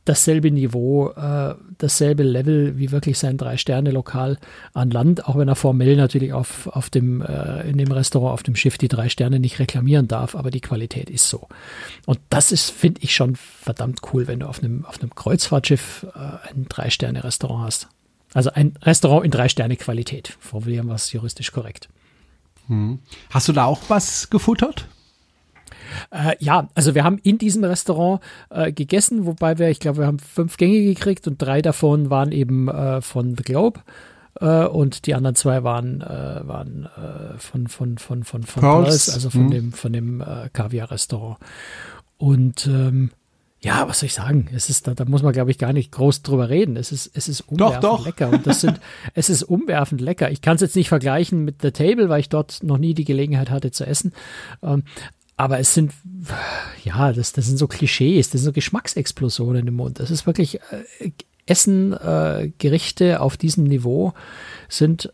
dasselbe 0.03 0.51
Niveau, 0.51 1.11
äh, 1.11 1.55
dasselbe 1.77 2.23
Level 2.23 2.77
wie 2.77 2.91
wirklich 2.91 3.17
sein 3.17 3.37
Drei-Sterne-Lokal 3.37 4.39
an 4.73 4.89
Land, 4.89 5.25
auch 5.25 5.37
wenn 5.37 5.47
er 5.47 5.55
formell 5.55 5.95
natürlich 5.95 6.33
auf, 6.33 6.67
auf 6.67 6.89
dem, 6.89 7.21
in 7.21 7.77
dem 7.77 7.91
Restaurant 7.91 8.33
auf 8.33 8.43
dem 8.43 8.55
Schiff 8.55 8.77
die 8.77 8.87
drei 8.87 9.09
Sterne 9.09 9.39
nicht 9.39 9.59
reklamieren 9.59 10.07
darf, 10.07 10.35
aber 10.35 10.51
die 10.51 10.59
Qualität 10.59 11.09
ist 11.09 11.29
so. 11.29 11.47
Und 12.07 12.19
das 12.29 12.51
ist, 12.51 12.71
finde 12.71 13.01
ich, 13.03 13.15
schon 13.15 13.35
verdammt 13.35 14.01
cool, 14.11 14.27
wenn 14.27 14.39
du 14.39 14.47
auf 14.47 14.61
einem, 14.61 14.85
auf 14.85 14.99
einem 14.99 15.13
Kreuzfahrtschiff 15.13 16.07
ein 16.13 16.65
Drei-Sterne-Restaurant 16.67 17.63
hast. 17.63 17.87
Also 18.33 18.51
ein 18.51 18.73
Restaurant 18.81 19.23
in 19.23 19.31
Drei-Sterne-Qualität. 19.31 20.35
Formulieren 20.39 20.87
wir 20.87 20.95
es 20.95 21.11
juristisch 21.11 21.51
korrekt. 21.51 21.89
Hm. 22.67 22.99
Hast 23.29 23.47
du 23.47 23.53
da 23.53 23.65
auch 23.65 23.81
was 23.87 24.29
gefuttert? 24.29 24.87
Äh, 26.11 26.35
ja, 26.39 26.69
also 26.75 26.95
wir 26.95 27.03
haben 27.03 27.17
in 27.19 27.37
diesem 27.37 27.63
Restaurant 27.63 28.21
äh, 28.49 28.71
gegessen, 28.71 29.25
wobei 29.25 29.57
wir, 29.57 29.69
ich 29.69 29.79
glaube, 29.79 29.99
wir 29.99 30.07
haben 30.07 30.19
fünf 30.19 30.57
Gänge 30.57 30.81
gekriegt 30.81 31.27
und 31.27 31.41
drei 31.41 31.61
davon 31.61 32.09
waren 32.09 32.31
eben 32.31 32.67
äh, 32.67 33.01
von 33.01 33.35
The 33.35 33.43
Globe 33.43 33.81
äh, 34.39 34.65
und 34.65 35.05
die 35.05 35.15
anderen 35.15 35.35
zwei 35.35 35.63
waren, 35.63 36.01
äh, 36.01 36.47
waren 36.47 36.85
äh, 36.85 37.37
von, 37.37 37.67
von, 37.67 37.97
von, 37.97 38.23
von, 38.23 38.43
von 38.43 38.61
Pearls, 38.61 39.09
also 39.09 39.29
von 39.29 39.45
hm. 39.45 39.51
dem, 39.51 39.73
von 39.73 39.93
dem 39.93 40.23
Kaviar-Restaurant. 40.53 41.37
Und 42.17 42.67
ähm, 42.67 43.11
ja, 43.63 43.87
was 43.87 43.99
soll 43.99 44.07
ich 44.07 44.13
sagen? 44.13 44.49
Es 44.55 44.69
ist, 44.69 44.87
da, 44.87 44.95
da 44.95 45.05
muss 45.05 45.21
man, 45.21 45.33
glaube 45.33 45.51
ich, 45.51 45.59
gar 45.59 45.71
nicht 45.71 45.91
groß 45.91 46.23
drüber 46.23 46.49
reden. 46.49 46.77
Es 46.77 46.91
ist, 46.91 47.11
es 47.13 47.27
ist 47.27 47.41
umwerfend 47.41 47.83
doch, 47.83 47.99
doch. 47.99 48.05
lecker. 48.05 48.29
Und 48.29 48.47
das 48.47 48.61
sind, 48.61 48.79
es 49.13 49.29
ist 49.29 49.43
umwerfend 49.43 50.01
lecker. 50.01 50.31
Ich 50.31 50.41
kann 50.41 50.55
es 50.55 50.61
jetzt 50.61 50.75
nicht 50.75 50.89
vergleichen 50.89 51.45
mit 51.45 51.61
The 51.61 51.71
Table, 51.71 52.09
weil 52.09 52.21
ich 52.21 52.29
dort 52.29 52.63
noch 52.63 52.79
nie 52.79 52.95
die 52.95 53.05
Gelegenheit 53.05 53.51
hatte 53.51 53.69
zu 53.71 53.85
essen. 53.85 54.13
Ähm, 54.63 54.83
aber 55.37 55.59
es 55.59 55.75
sind, 55.75 55.93
ja, 56.83 57.13
das, 57.13 57.33
das 57.33 57.45
sind 57.45 57.57
so 57.57 57.67
Klischees, 57.67 58.29
das 58.29 58.41
sind 58.41 58.45
so 58.45 58.53
Geschmacksexplosionen 58.53 59.67
im 59.67 59.75
Mund. 59.75 59.99
Das 59.99 60.09
ist 60.09 60.25
wirklich, 60.25 60.59
äh, 60.99 61.11
Essen, 61.45 61.93
äh, 61.93 62.51
Gerichte 62.57 63.19
auf 63.19 63.37
diesem 63.37 63.65
Niveau 63.65 64.13
sind 64.69 65.11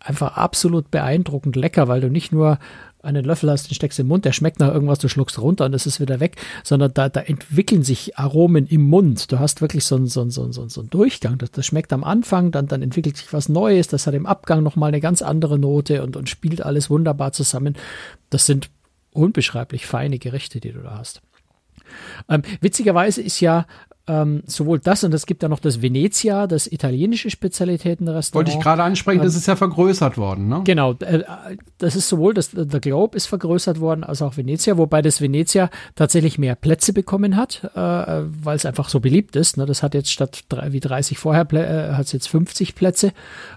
einfach 0.00 0.36
absolut 0.36 0.90
beeindruckend 0.90 1.56
lecker, 1.56 1.88
weil 1.88 2.00
du 2.00 2.10
nicht 2.10 2.32
nur 2.32 2.58
einen 3.02 3.24
Löffel 3.24 3.50
hast, 3.50 3.68
den 3.68 3.74
steckst 3.74 3.98
im 3.98 4.06
Mund, 4.06 4.24
der 4.24 4.32
schmeckt 4.32 4.60
nach 4.60 4.72
irgendwas, 4.72 4.98
du 4.98 5.08
schluckst 5.08 5.38
runter 5.38 5.64
und 5.64 5.74
es 5.74 5.86
ist 5.86 6.00
wieder 6.00 6.20
weg, 6.20 6.36
sondern 6.62 6.94
da, 6.94 7.08
da 7.08 7.20
entwickeln 7.20 7.82
sich 7.82 8.16
Aromen 8.16 8.66
im 8.66 8.82
Mund. 8.82 9.30
Du 9.32 9.38
hast 9.38 9.60
wirklich 9.60 9.84
so 9.84 9.96
einen, 9.96 10.06
so 10.06 10.20
einen, 10.20 10.30
so 10.30 10.42
einen, 10.42 10.52
so 10.52 10.80
einen 10.80 10.90
Durchgang. 10.90 11.38
Das, 11.38 11.50
das 11.50 11.66
schmeckt 11.66 11.92
am 11.92 12.04
Anfang, 12.04 12.52
dann, 12.52 12.66
dann 12.66 12.82
entwickelt 12.82 13.16
sich 13.16 13.32
was 13.32 13.48
Neues, 13.48 13.88
das 13.88 14.06
hat 14.06 14.14
im 14.14 14.26
Abgang 14.26 14.62
nochmal 14.62 14.88
eine 14.88 15.00
ganz 15.00 15.22
andere 15.22 15.58
Note 15.58 16.02
und, 16.02 16.16
und 16.16 16.28
spielt 16.28 16.62
alles 16.62 16.90
wunderbar 16.90 17.32
zusammen. 17.32 17.76
Das 18.30 18.46
sind 18.46 18.70
unbeschreiblich 19.12 19.86
feine 19.86 20.18
Gerichte, 20.18 20.60
die 20.60 20.72
du 20.72 20.80
da 20.80 20.98
hast. 20.98 21.20
Ähm, 22.28 22.42
witzigerweise 22.60 23.20
ist 23.20 23.40
ja 23.40 23.66
ähm, 24.08 24.42
sowohl 24.46 24.80
das 24.80 25.04
und 25.04 25.14
es 25.14 25.26
gibt 25.26 25.42
ja 25.44 25.48
noch 25.48 25.60
das 25.60 25.80
Venezia, 25.80 26.48
das 26.48 26.66
italienische 26.66 27.30
Spezialitätenrestaurant. 27.30 28.48
Wollte 28.48 28.58
ich 28.58 28.62
gerade 28.62 28.82
ansprechen, 28.82 29.20
ähm, 29.20 29.24
das 29.24 29.36
ist 29.36 29.46
ja 29.46 29.54
vergrößert 29.54 30.18
worden, 30.18 30.48
ne? 30.48 30.62
Genau, 30.64 30.94
äh, 30.94 31.22
das 31.78 31.94
ist 31.94 32.08
sowohl 32.08 32.34
das 32.34 32.50
The 32.50 32.80
Globe 32.80 33.16
ist 33.16 33.26
vergrößert 33.26 33.78
worden 33.78 34.02
als 34.02 34.20
auch 34.20 34.36
Venezia, 34.36 34.76
wobei 34.76 35.02
das 35.02 35.20
Venezia 35.20 35.70
tatsächlich 35.94 36.36
mehr 36.36 36.56
Plätze 36.56 36.92
bekommen 36.92 37.36
hat, 37.36 37.70
äh, 37.74 37.78
weil 37.78 38.56
es 38.56 38.66
einfach 38.66 38.88
so 38.88 38.98
beliebt 38.98 39.36
ist. 39.36 39.56
Ne? 39.56 39.66
Das 39.66 39.84
hat 39.84 39.94
jetzt 39.94 40.10
statt 40.10 40.42
drei, 40.48 40.72
wie 40.72 40.80
30 40.80 41.18
vorher 41.18 41.46
äh, 41.52 41.94
hat 41.94 42.06
es 42.06 42.12
jetzt 42.12 42.28
50 42.28 42.74
Plätze, 42.74 43.12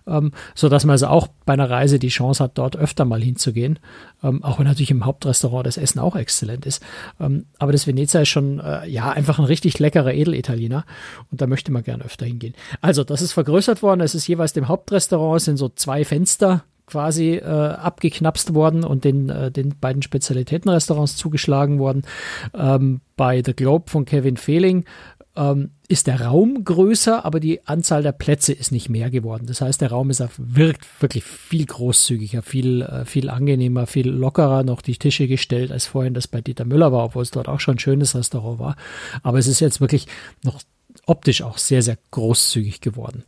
ähm, 0.05 0.31
so 0.53 0.69
dass 0.69 0.85
man 0.85 0.91
also 0.91 1.07
auch 1.07 1.27
bei 1.45 1.53
einer 1.53 1.69
Reise 1.69 1.97
die 1.97 2.09
Chance 2.09 2.43
hat, 2.43 2.57
dort 2.57 2.77
öfter 2.77 3.05
mal 3.05 3.21
hinzugehen. 3.21 3.79
Ähm, 4.23 4.43
auch 4.43 4.59
wenn 4.59 4.65
natürlich 4.65 4.91
im 4.91 5.05
Hauptrestaurant 5.05 5.67
das 5.67 5.77
Essen 5.77 5.99
auch 5.99 6.15
exzellent 6.15 6.65
ist. 6.65 6.83
Ähm, 7.19 7.45
aber 7.59 7.71
das 7.71 7.87
Venezia 7.87 8.21
ist 8.21 8.29
schon 8.29 8.59
äh, 8.59 8.87
ja 8.87 9.11
einfach 9.11 9.39
ein 9.39 9.45
richtig 9.45 9.79
leckerer 9.79 10.13
Edelitaliener 10.35 10.85
und 11.31 11.41
da 11.41 11.47
möchte 11.47 11.71
man 11.71 11.83
gerne 11.83 12.03
öfter 12.03 12.25
hingehen. 12.25 12.53
Also 12.81 13.03
das 13.03 13.21
ist 13.21 13.33
vergrößert 13.33 13.81
worden. 13.81 14.01
Es 14.01 14.15
ist 14.15 14.27
jeweils 14.27 14.53
dem 14.53 14.67
Hauptrestaurant 14.67 15.41
sind 15.41 15.57
so 15.57 15.69
zwei 15.69 16.05
Fenster 16.05 16.63
quasi 16.87 17.35
äh, 17.35 17.43
abgeknapst 17.43 18.53
worden 18.53 18.83
und 18.83 19.05
den, 19.05 19.29
äh, 19.29 19.51
den 19.51 19.75
beiden 19.79 20.03
Spezialitätenrestaurants 20.03 21.15
zugeschlagen 21.15 21.79
worden. 21.79 22.03
Ähm, 22.53 23.01
bei 23.15 23.41
The 23.43 23.55
Globe 23.55 23.89
von 23.89 24.05
Kevin 24.05 24.37
Fehling 24.37 24.85
ähm, 25.35 25.71
ist 25.87 26.07
der 26.07 26.21
Raum 26.21 26.63
größer, 26.63 27.25
aber 27.25 27.39
die 27.39 27.65
Anzahl 27.67 28.03
der 28.03 28.11
Plätze 28.11 28.53
ist 28.53 28.71
nicht 28.71 28.89
mehr 28.89 29.09
geworden. 29.09 29.45
Das 29.45 29.61
heißt, 29.61 29.81
der 29.81 29.91
Raum 29.91 30.09
ist 30.09 30.23
wirkt 30.37 30.85
wirklich 31.01 31.23
viel 31.23 31.65
großzügiger, 31.65 32.41
viel, 32.41 32.81
äh, 32.81 33.05
viel 33.05 33.29
angenehmer, 33.29 33.85
viel 33.85 34.09
lockerer 34.09 34.63
noch 34.63 34.81
die 34.81 34.97
Tische 34.97 35.27
gestellt, 35.27 35.71
als 35.71 35.85
vorhin 35.87 36.13
das 36.13 36.27
bei 36.27 36.41
Dieter 36.41 36.65
Müller 36.65 36.91
war, 36.91 37.05
obwohl 37.05 37.23
es 37.23 37.31
dort 37.31 37.47
auch 37.47 37.59
schon 37.59 37.75
ein 37.75 37.79
schönes 37.79 38.15
Restaurant 38.15 38.59
war. 38.59 38.75
Aber 39.23 39.37
es 39.37 39.47
ist 39.47 39.59
jetzt 39.59 39.81
wirklich 39.81 40.07
noch 40.43 40.61
optisch 41.05 41.41
auch 41.41 41.57
sehr, 41.57 41.81
sehr 41.81 41.97
großzügig 42.11 42.81
geworden. 42.81 43.23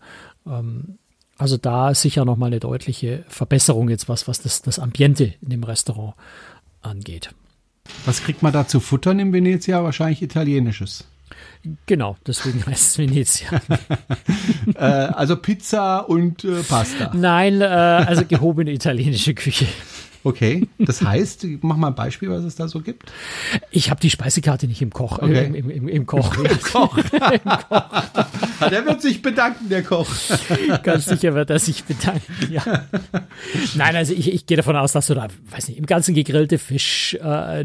Ähm, 0.46 0.98
also 1.38 1.58
da 1.58 1.93
sicher 1.93 2.26
nochmal 2.26 2.48
eine 2.48 2.60
deutliche 2.60 3.24
Verbesserung 3.28 3.89
jetzt 3.89 4.10
was, 4.10 4.28
was 4.28 4.41
das, 4.41 4.62
das 4.63 4.80
Ambiente 4.80 5.36
in 5.41 5.50
dem 5.50 5.63
Restaurant 5.63 6.15
angeht. 6.82 7.30
Was 8.06 8.24
kriegt 8.24 8.41
man 8.41 8.54
da 8.54 8.67
zu 8.67 8.80
futtern 8.80 9.20
im 9.20 9.34
Venezia? 9.34 9.84
Wahrscheinlich 9.84 10.22
italienisches. 10.22 11.06
Genau, 11.86 12.18
deswegen 12.26 12.66
heißt 12.66 12.92
es 12.92 12.98
Venezia. 12.98 13.50
äh, 14.76 14.80
also 14.80 15.36
Pizza 15.36 16.00
und 16.00 16.44
äh, 16.44 16.63
Pasta. 16.63 17.12
Nein, 17.13 17.62
äh, 17.62 17.66
also 17.66 18.26
gehobene 18.26 18.72
italienische 18.72 19.34
Küche. 19.34 19.68
Okay, 20.24 20.68
das 20.78 21.02
heißt, 21.02 21.46
mach 21.62 21.78
mal 21.78 21.88
ein 21.88 21.96
Beispiel, 21.96 22.30
was 22.30 22.44
es 22.44 22.56
da 22.56 22.68
so 22.68 22.82
gibt. 22.82 23.12
Ich 23.72 23.90
habe 23.90 24.02
die 24.02 24.10
Speisekarte 24.10 24.68
nicht 24.68 24.82
im 24.82 24.90
Koch. 24.90 25.20
Äh, 25.20 25.26
okay. 25.26 25.46
Im, 25.46 25.70
im, 25.70 25.88
Im, 25.88 26.06
Koch. 26.06 26.36
Im 26.38 26.60
Koch. 26.60 26.98
Im 27.12 27.40
Koch. 27.40 28.70
der 28.70 28.86
wird 28.86 29.02
sich 29.02 29.22
bedanken, 29.22 29.70
der 29.70 29.84
Koch. 29.84 30.10
Ganz 30.84 31.06
sicher 31.06 31.34
wird 31.34 31.50
er 31.50 31.60
sich 31.60 31.86
bedanken, 31.86 32.52
ja. 32.52 32.88
Nein, 33.76 33.96
also 33.96 34.13
ich, 34.13 34.34
ich 34.34 34.46
gehe 34.46 34.58
davon 34.58 34.76
aus, 34.76 34.92
dass 34.92 35.08
du 35.08 35.13
da, 35.13 35.28
weiß 35.50 35.70
nicht, 35.70 35.78
im 35.78 35.86
ganzen 35.86 36.13
gegrillte 36.13 36.58
Fisch, 36.58 37.13
äh, 37.13 37.63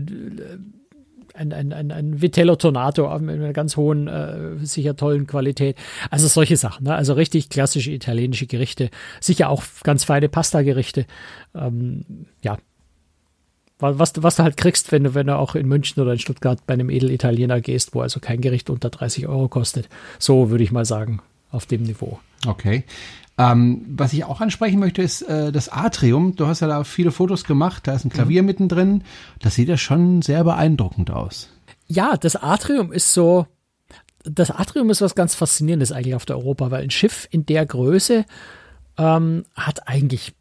ein, 1.34 1.52
ein, 1.52 1.72
ein, 1.72 1.90
ein 1.90 2.22
Vitello 2.22 2.56
Tonato 2.56 3.18
mit 3.18 3.36
einer 3.36 3.52
ganz 3.52 3.76
hohen, 3.76 4.08
äh, 4.08 4.56
sicher 4.64 4.96
tollen 4.96 5.26
Qualität. 5.26 5.76
Also 6.10 6.28
solche 6.28 6.56
Sachen, 6.56 6.84
ne? 6.84 6.94
also 6.94 7.14
richtig 7.14 7.48
klassische 7.48 7.90
italienische 7.90 8.46
Gerichte, 8.46 8.90
sicher 9.20 9.48
auch 9.48 9.62
ganz 9.82 10.04
feine 10.04 10.28
Pasta-Gerichte. 10.28 11.06
Ähm, 11.54 12.26
ja, 12.42 12.58
was, 13.78 14.12
was 14.16 14.36
du 14.36 14.42
halt 14.44 14.56
kriegst, 14.56 14.92
wenn 14.92 15.04
du, 15.04 15.14
wenn 15.14 15.26
du 15.26 15.36
auch 15.36 15.54
in 15.54 15.66
München 15.66 16.00
oder 16.02 16.12
in 16.12 16.18
Stuttgart 16.18 16.60
bei 16.66 16.74
einem 16.74 16.88
Edelitaliener 16.88 17.60
gehst, 17.60 17.94
wo 17.94 18.00
also 18.00 18.20
kein 18.20 18.40
Gericht 18.40 18.70
unter 18.70 18.90
30 18.90 19.26
Euro 19.26 19.48
kostet. 19.48 19.88
So 20.18 20.50
würde 20.50 20.62
ich 20.62 20.70
mal 20.70 20.84
sagen, 20.84 21.20
auf 21.50 21.66
dem 21.66 21.82
Niveau. 21.82 22.20
Okay. 22.46 22.84
Ähm, 23.50 23.84
was 23.88 24.12
ich 24.12 24.24
auch 24.24 24.40
ansprechen 24.40 24.78
möchte, 24.78 25.02
ist 25.02 25.22
äh, 25.22 25.52
das 25.52 25.68
Atrium. 25.68 26.36
Du 26.36 26.46
hast 26.46 26.60
ja 26.60 26.68
da 26.68 26.84
viele 26.84 27.10
Fotos 27.10 27.44
gemacht, 27.44 27.86
da 27.86 27.94
ist 27.94 28.04
ein 28.04 28.10
Klavier 28.10 28.42
mhm. 28.42 28.46
mittendrin. 28.46 29.04
Das 29.40 29.54
sieht 29.54 29.68
ja 29.68 29.76
schon 29.76 30.22
sehr 30.22 30.44
beeindruckend 30.44 31.10
aus. 31.10 31.48
Ja, 31.88 32.16
das 32.16 32.36
Atrium 32.36 32.92
ist 32.92 33.12
so, 33.12 33.46
das 34.24 34.50
Atrium 34.50 34.90
ist 34.90 35.00
was 35.00 35.14
ganz 35.14 35.34
Faszinierendes 35.34 35.92
eigentlich 35.92 36.14
auf 36.14 36.24
der 36.24 36.36
Europa, 36.36 36.70
weil 36.70 36.82
ein 36.82 36.90
Schiff 36.90 37.26
in 37.30 37.44
der 37.46 37.66
Größe 37.66 38.24
ähm, 38.98 39.44
hat 39.54 39.88
eigentlich 39.88 40.34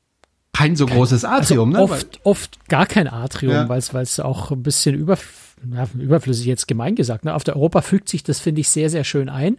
kein 0.53 0.75
so 0.75 0.85
großes 0.85 1.25
Atrium, 1.25 1.75
also 1.75 1.87
ne? 1.87 1.93
Oft, 1.93 2.19
oft 2.23 2.69
gar 2.69 2.85
kein 2.85 3.07
Atrium, 3.07 3.53
ja. 3.53 3.69
weil 3.69 3.79
es 3.79 4.19
auch 4.19 4.51
ein 4.51 4.61
bisschen 4.61 4.95
über, 4.95 5.17
ja, 5.73 5.87
überflüssig 5.97 6.45
jetzt 6.45 6.67
gemein 6.67 6.95
gesagt. 6.95 7.25
Ne? 7.25 7.33
Auf 7.33 7.43
der 7.43 7.55
Europa 7.55 7.81
fügt 7.81 8.09
sich 8.09 8.21
das, 8.23 8.39
finde 8.39 8.61
ich, 8.61 8.69
sehr, 8.69 8.89
sehr 8.89 9.03
schön 9.03 9.29
ein. 9.29 9.57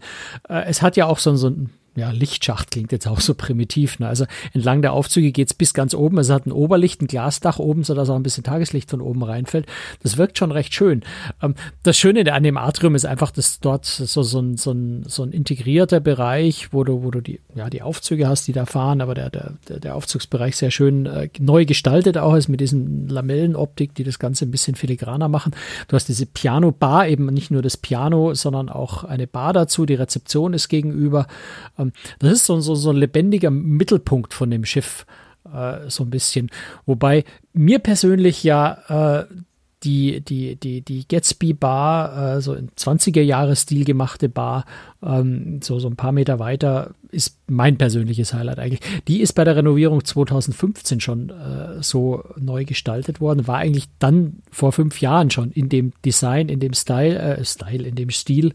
Äh, 0.49 0.65
es 0.67 0.83
hat 0.83 0.97
ja 0.97 1.07
auch 1.07 1.19
so, 1.19 1.35
so 1.35 1.49
ein 1.49 1.71
ja, 1.95 2.11
Lichtschacht 2.11 2.71
klingt 2.71 2.93
jetzt 2.93 3.07
auch 3.07 3.21
so 3.21 3.35
primitiv. 3.35 3.99
Ne? 3.99 4.09
Also 4.09 4.25
entlang 4.55 4.81
der 4.81 4.93
Aufzüge 4.93 5.31
geht's 5.33 5.53
bis 5.53 5.75
ganz 5.75 5.95
oben. 5.95 6.19
Es 6.19 6.31
hat 6.31 6.47
ein 6.47 6.53
Oberlicht, 6.53 7.03
ein 7.03 7.07
Glasdach 7.07 7.59
oben, 7.59 7.85
sodass 7.85 8.09
auch 8.09 8.17
ein 8.17 8.23
bisschen 8.23 8.45
Tageslicht 8.45 8.91
von 8.91 9.01
oben 9.01 9.23
reinfällt. 9.23 9.67
Das 10.03 10.17
wirkt 10.17 10.39
schon 10.39 10.53
recht 10.53 10.75
schön. 10.75 11.03
Ähm, 11.43 11.55
das 11.83 11.99
Schöne 11.99 12.33
an 12.33 12.43
dem 12.43 12.57
Atrium 12.57 12.95
ist 12.95 13.05
einfach, 13.05 13.31
dass 13.31 13.61
dort 13.61 13.85
so, 13.85 14.23
so, 14.23 14.41
ein, 14.41 14.57
so, 14.57 14.73
ein, 14.73 15.05
so 15.07 15.23
ein 15.23 15.33
integrierter 15.33 16.01
Bereich, 16.01 16.73
wo 16.73 16.85
du, 16.85 17.03
wo 17.03 17.11
du 17.11 17.21
die, 17.21 17.41
ja, 17.55 17.69
die 17.69 17.83
Aufzüge 17.83 18.27
hast, 18.27 18.49
die 18.49 18.53
da 18.53 18.65
fahren, 18.65 19.01
aber 19.01 19.15
der, 19.15 19.31
der, 19.31 19.53
der 19.69 19.95
Aufzugsbereich 19.95 20.57
sehr 20.57 20.71
schön 20.71 21.07
äh, 21.07 21.29
neu 21.39 21.67
gestaltet 21.67 22.17
auch 22.17 22.35
ist 22.35 22.49
mit 22.49 22.61
diesen 22.61 23.09
Lamellenoptik, 23.09 23.95
die 23.95 24.05
das 24.05 24.19
Ganze 24.19 24.47
ein 24.47 24.51
bisschen 24.51 24.77
filigraner 24.77 25.29
machen. 25.29 25.53
Du 25.89 25.97
hast 25.97 26.09
diese 26.09 26.27
Piano-Bar, 26.27 27.09
eben 27.09 27.27
nicht 27.27 27.51
nur 27.51 27.63
das 27.63 27.77
Piano, 27.77 28.35
sondern 28.35 28.69
auch 28.69 29.05
eine 29.05 29.27
Bar 29.27 29.53
dazu. 29.53 29.85
Die 29.85 29.95
Rezeption 29.95 30.55
ist 30.55 30.69
gegenüber. 30.69 31.27
Ähm, 31.79 31.82
das 32.19 32.33
ist 32.33 32.47
so, 32.47 32.61
so, 32.61 32.75
so 32.75 32.91
ein 32.91 32.97
lebendiger 32.97 33.51
Mittelpunkt 33.51 34.35
von 34.35 34.51
dem 34.51 34.65
Schiff, 34.65 35.07
äh, 35.53 35.89
so 35.89 36.05
ein 36.05 36.11
bisschen. 36.11 36.51
Wobei 36.87 37.25
mir 37.53 37.79
persönlich 37.79 38.45
ja 38.45 39.21
äh, 39.21 39.27
die, 39.85 40.21
die, 40.21 40.57
die, 40.57 40.81
die 40.83 41.07
Gatsby 41.07 41.55
Bar, 41.55 42.37
äh, 42.37 42.41
so 42.41 42.55
in 42.55 42.71
20er-Jahre-Stil 42.71 43.85
gemachte 43.85 44.29
Bar, 44.29 44.65
ähm, 45.03 45.61
so, 45.63 45.79
so 45.79 45.89
ein 45.89 45.97
paar 45.97 46.13
Meter 46.13 46.39
weiter, 46.39 46.93
ist 47.11 47.39
mein 47.49 47.79
persönliches 47.79 48.33
Highlight 48.33 48.59
eigentlich. 48.59 48.81
Die 49.09 49.21
ist 49.21 49.33
bei 49.33 49.45
der 49.45 49.57
Renovierung 49.57 50.05
2015 50.05 51.01
schon 51.01 51.31
äh, 51.31 51.83
so 51.83 52.23
neu 52.39 52.65
gestaltet 52.65 53.21
worden, 53.21 53.47
war 53.47 53.59
eigentlich 53.59 53.89
dann 53.99 54.39
vor 54.51 54.73
fünf 54.73 55.01
Jahren 55.01 55.31
schon 55.31 55.51
in 55.51 55.69
dem 55.69 55.93
Design, 56.05 56.49
in 56.49 56.61
dem 56.61 56.75
Style, 56.75 57.19
äh, 57.19 57.45
Style, 57.45 57.87
in 57.87 57.97
dem 57.97 58.11
Stil 58.11 58.55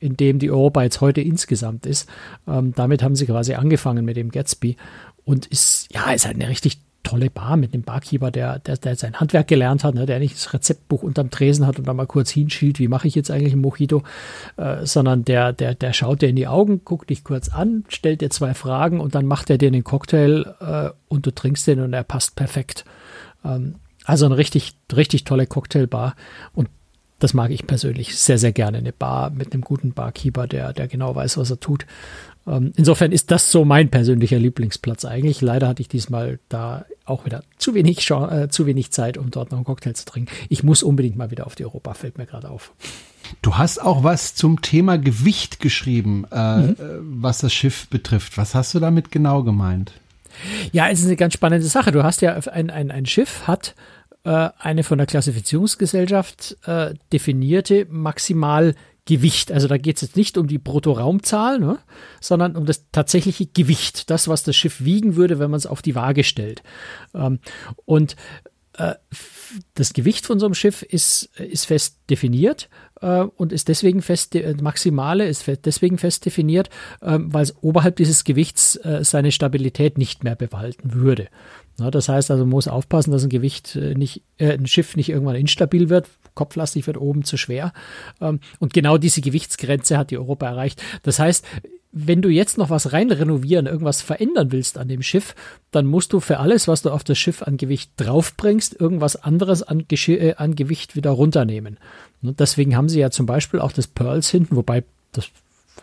in 0.00 0.16
dem 0.16 0.38
die 0.38 0.50
Europa 0.50 0.82
jetzt 0.82 1.00
heute 1.00 1.20
insgesamt 1.20 1.86
ist. 1.86 2.08
Ähm, 2.46 2.72
damit 2.74 3.02
haben 3.02 3.16
sie 3.16 3.26
quasi 3.26 3.54
angefangen 3.54 4.04
mit 4.04 4.16
dem 4.16 4.30
Gatsby 4.30 4.76
und 5.24 5.46
ist, 5.46 5.88
ja, 5.92 6.10
ist 6.12 6.26
halt 6.26 6.36
eine 6.36 6.48
richtig 6.48 6.78
tolle 7.04 7.30
Bar 7.30 7.56
mit 7.56 7.72
einem 7.72 7.82
Barkeeper, 7.82 8.30
der, 8.30 8.58
der, 8.58 8.76
der 8.76 8.96
sein 8.96 9.20
Handwerk 9.20 9.46
gelernt 9.46 9.84
hat, 9.84 9.94
ne, 9.94 10.06
der 10.06 10.18
nicht 10.18 10.34
das 10.34 10.52
Rezeptbuch 10.52 11.02
unterm 11.02 11.30
Tresen 11.30 11.66
hat 11.66 11.78
und 11.78 11.86
dann 11.86 11.96
mal 11.96 12.06
kurz 12.06 12.30
hinschielt, 12.30 12.78
wie 12.78 12.88
mache 12.88 13.06
ich 13.06 13.14
jetzt 13.14 13.30
eigentlich 13.30 13.52
ein 13.52 13.60
Mojito, 13.60 14.02
äh, 14.56 14.84
sondern 14.84 15.24
der, 15.24 15.52
der, 15.52 15.74
der 15.74 15.92
schaut 15.92 16.22
dir 16.22 16.28
in 16.28 16.36
die 16.36 16.48
Augen, 16.48 16.84
guckt 16.84 17.10
dich 17.10 17.22
kurz 17.22 17.50
an, 17.50 17.84
stellt 17.88 18.22
dir 18.22 18.30
zwei 18.30 18.54
Fragen 18.54 19.00
und 19.00 19.14
dann 19.14 19.26
macht 19.26 19.50
er 19.50 19.58
dir 19.58 19.70
den 19.70 19.84
Cocktail 19.84 20.54
äh, 20.60 20.90
und 21.08 21.26
du 21.26 21.30
trinkst 21.30 21.66
den 21.66 21.80
und 21.80 21.92
er 21.92 22.04
passt 22.04 22.36
perfekt. 22.36 22.84
Ähm, 23.44 23.76
also 24.04 24.26
eine 24.26 24.36
richtig, 24.36 24.74
richtig 24.94 25.24
tolle 25.24 25.46
Cocktailbar 25.46 26.16
und 26.52 26.68
das 27.18 27.34
mag 27.34 27.50
ich 27.50 27.66
persönlich 27.66 28.16
sehr, 28.16 28.38
sehr 28.38 28.52
gerne. 28.52 28.78
Eine 28.78 28.92
Bar 28.92 29.30
mit 29.30 29.52
einem 29.52 29.62
guten 29.62 29.92
Barkeeper, 29.92 30.46
der, 30.46 30.72
der 30.72 30.88
genau 30.88 31.14
weiß, 31.14 31.38
was 31.38 31.50
er 31.50 31.60
tut. 31.60 31.86
Ähm, 32.46 32.72
insofern 32.76 33.12
ist 33.12 33.30
das 33.30 33.50
so 33.50 33.64
mein 33.64 33.90
persönlicher 33.90 34.38
Lieblingsplatz 34.38 35.04
eigentlich. 35.04 35.40
Leider 35.40 35.68
hatte 35.68 35.82
ich 35.82 35.88
diesmal 35.88 36.38
da 36.48 36.84
auch 37.04 37.24
wieder 37.24 37.42
zu 37.58 37.74
wenig, 37.74 38.10
äh, 38.10 38.48
zu 38.48 38.66
wenig 38.66 38.90
Zeit, 38.90 39.16
um 39.16 39.30
dort 39.30 39.50
noch 39.50 39.58
einen 39.58 39.64
Cocktail 39.64 39.94
zu 39.94 40.04
trinken. 40.04 40.32
Ich 40.48 40.62
muss 40.62 40.82
unbedingt 40.82 41.16
mal 41.16 41.30
wieder 41.30 41.46
auf 41.46 41.54
die 41.54 41.64
Europa, 41.64 41.94
fällt 41.94 42.18
mir 42.18 42.26
gerade 42.26 42.50
auf. 42.50 42.72
Du 43.40 43.56
hast 43.56 43.80
auch 43.80 44.04
was 44.04 44.34
zum 44.34 44.60
Thema 44.60 44.98
Gewicht 44.98 45.60
geschrieben, 45.60 46.26
äh, 46.30 46.56
mhm. 46.58 46.70
Äh, 46.70 46.74
was 47.00 47.38
das 47.38 47.54
Schiff 47.54 47.88
betrifft. 47.88 48.36
Was 48.36 48.54
hast 48.54 48.74
du 48.74 48.80
damit 48.80 49.10
genau 49.10 49.42
gemeint? 49.42 49.92
Ja, 50.72 50.88
es 50.88 51.00
ist 51.00 51.06
eine 51.06 51.16
ganz 51.16 51.34
spannende 51.34 51.66
Sache. 51.66 51.92
Du 51.92 52.02
hast 52.02 52.20
ja 52.20 52.34
ein, 52.34 52.68
ein, 52.68 52.90
ein 52.90 53.06
Schiff 53.06 53.46
hat 53.46 53.74
äh, 54.24 54.50
eine 54.58 54.84
von 54.84 54.98
der 54.98 55.06
Klassifizierungsgesellschaft 55.06 56.56
äh, 56.66 56.94
definierte 57.12 57.86
maximal 57.90 58.74
Gewicht. 59.06 59.52
Also 59.52 59.68
da 59.68 59.76
geht 59.76 59.96
es 59.96 60.02
jetzt 60.02 60.16
nicht 60.16 60.38
um 60.38 60.46
die 60.46 60.58
Bruttoraumzahl, 60.58 61.58
ne, 61.58 61.78
sondern 62.20 62.56
um 62.56 62.64
das 62.64 62.90
tatsächliche 62.90 63.46
Gewicht, 63.46 64.08
das, 64.08 64.28
was 64.28 64.42
das 64.42 64.56
Schiff 64.56 64.82
wiegen 64.82 65.16
würde, 65.16 65.38
wenn 65.38 65.50
man 65.50 65.58
es 65.58 65.66
auf 65.66 65.82
die 65.82 65.94
Waage 65.94 66.24
stellt. 66.24 66.62
Ähm, 67.14 67.38
und 67.84 68.16
äh, 68.78 68.94
das 69.74 69.92
Gewicht 69.92 70.24
von 70.24 70.40
so 70.40 70.46
einem 70.46 70.54
Schiff 70.54 70.82
ist, 70.82 71.24
ist 71.38 71.66
fest 71.66 71.98
definiert 72.08 72.70
äh, 73.02 73.20
und 73.20 73.52
ist 73.52 73.68
deswegen 73.68 74.00
fest, 74.00 74.36
maximale 74.60 75.28
ist 75.28 75.46
deswegen 75.64 75.98
fest 75.98 76.24
definiert, 76.24 76.70
äh, 77.02 77.18
weil 77.20 77.42
es 77.42 77.54
oberhalb 77.60 77.96
dieses 77.96 78.24
Gewichts 78.24 78.80
seine 79.02 79.32
Stabilität 79.32 79.98
nicht 79.98 80.24
mehr 80.24 80.34
behalten 80.34 80.94
würde. 80.94 81.28
Na, 81.78 81.90
das 81.90 82.08
heißt 82.08 82.30
also, 82.30 82.44
man 82.44 82.50
muss 82.50 82.68
aufpassen, 82.68 83.10
dass 83.10 83.24
ein 83.24 83.30
Gewicht 83.30 83.76
äh, 83.76 83.94
nicht, 83.94 84.22
ein 84.38 84.66
Schiff 84.66 84.96
nicht 84.96 85.08
irgendwann 85.08 85.36
instabil 85.36 85.88
wird, 85.88 86.08
kopflastig 86.34 86.86
wird, 86.86 86.98
oben 86.98 87.24
zu 87.24 87.36
schwer. 87.36 87.72
Ähm, 88.20 88.40
und 88.58 88.72
genau 88.72 88.98
diese 88.98 89.20
Gewichtsgrenze 89.20 89.98
hat 89.98 90.10
die 90.10 90.18
Europa 90.18 90.46
erreicht. 90.46 90.82
Das 91.02 91.18
heißt, 91.18 91.44
wenn 91.96 92.22
du 92.22 92.28
jetzt 92.28 92.58
noch 92.58 92.70
was 92.70 92.92
rein 92.92 93.10
renovieren, 93.10 93.66
irgendwas 93.66 94.02
verändern 94.02 94.50
willst 94.50 94.78
an 94.78 94.88
dem 94.88 95.00
Schiff, 95.02 95.36
dann 95.70 95.86
musst 95.86 96.12
du 96.12 96.18
für 96.18 96.40
alles, 96.40 96.66
was 96.66 96.82
du 96.82 96.90
auf 96.90 97.04
das 97.04 97.18
Schiff 97.18 97.42
an 97.42 97.56
Gewicht 97.56 97.92
draufbringst, 97.96 98.80
irgendwas 98.80 99.14
anderes 99.16 99.62
an, 99.62 99.84
äh, 99.88 100.34
an 100.34 100.56
Gewicht 100.56 100.96
wieder 100.96 101.10
runternehmen. 101.10 101.78
Und 102.20 102.40
deswegen 102.40 102.76
haben 102.76 102.88
sie 102.88 102.98
ja 102.98 103.10
zum 103.10 103.26
Beispiel 103.26 103.60
auch 103.60 103.70
das 103.70 103.86
Pearls 103.86 104.28
hinten, 104.28 104.56
wobei 104.56 104.82
das 105.12 105.28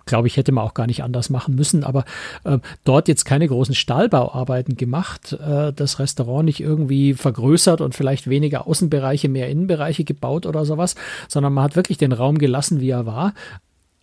glaube 0.05 0.27
ich, 0.27 0.37
hätte 0.37 0.51
man 0.51 0.63
auch 0.63 0.73
gar 0.73 0.87
nicht 0.87 1.03
anders 1.03 1.29
machen 1.29 1.55
müssen. 1.55 1.83
Aber 1.83 2.05
äh, 2.43 2.59
dort 2.83 3.07
jetzt 3.07 3.25
keine 3.25 3.47
großen 3.47 3.75
Stahlbauarbeiten 3.75 4.77
gemacht, 4.77 5.33
äh, 5.33 5.73
das 5.73 5.99
Restaurant 5.99 6.45
nicht 6.45 6.59
irgendwie 6.59 7.13
vergrößert 7.13 7.81
und 7.81 7.95
vielleicht 7.95 8.29
weniger 8.29 8.67
Außenbereiche, 8.67 9.29
mehr 9.29 9.49
Innenbereiche 9.49 10.03
gebaut 10.03 10.45
oder 10.45 10.65
sowas, 10.65 10.95
sondern 11.27 11.53
man 11.53 11.63
hat 11.63 11.75
wirklich 11.75 11.97
den 11.97 12.11
Raum 12.11 12.37
gelassen, 12.37 12.79
wie 12.79 12.89
er 12.89 13.05
war. 13.05 13.33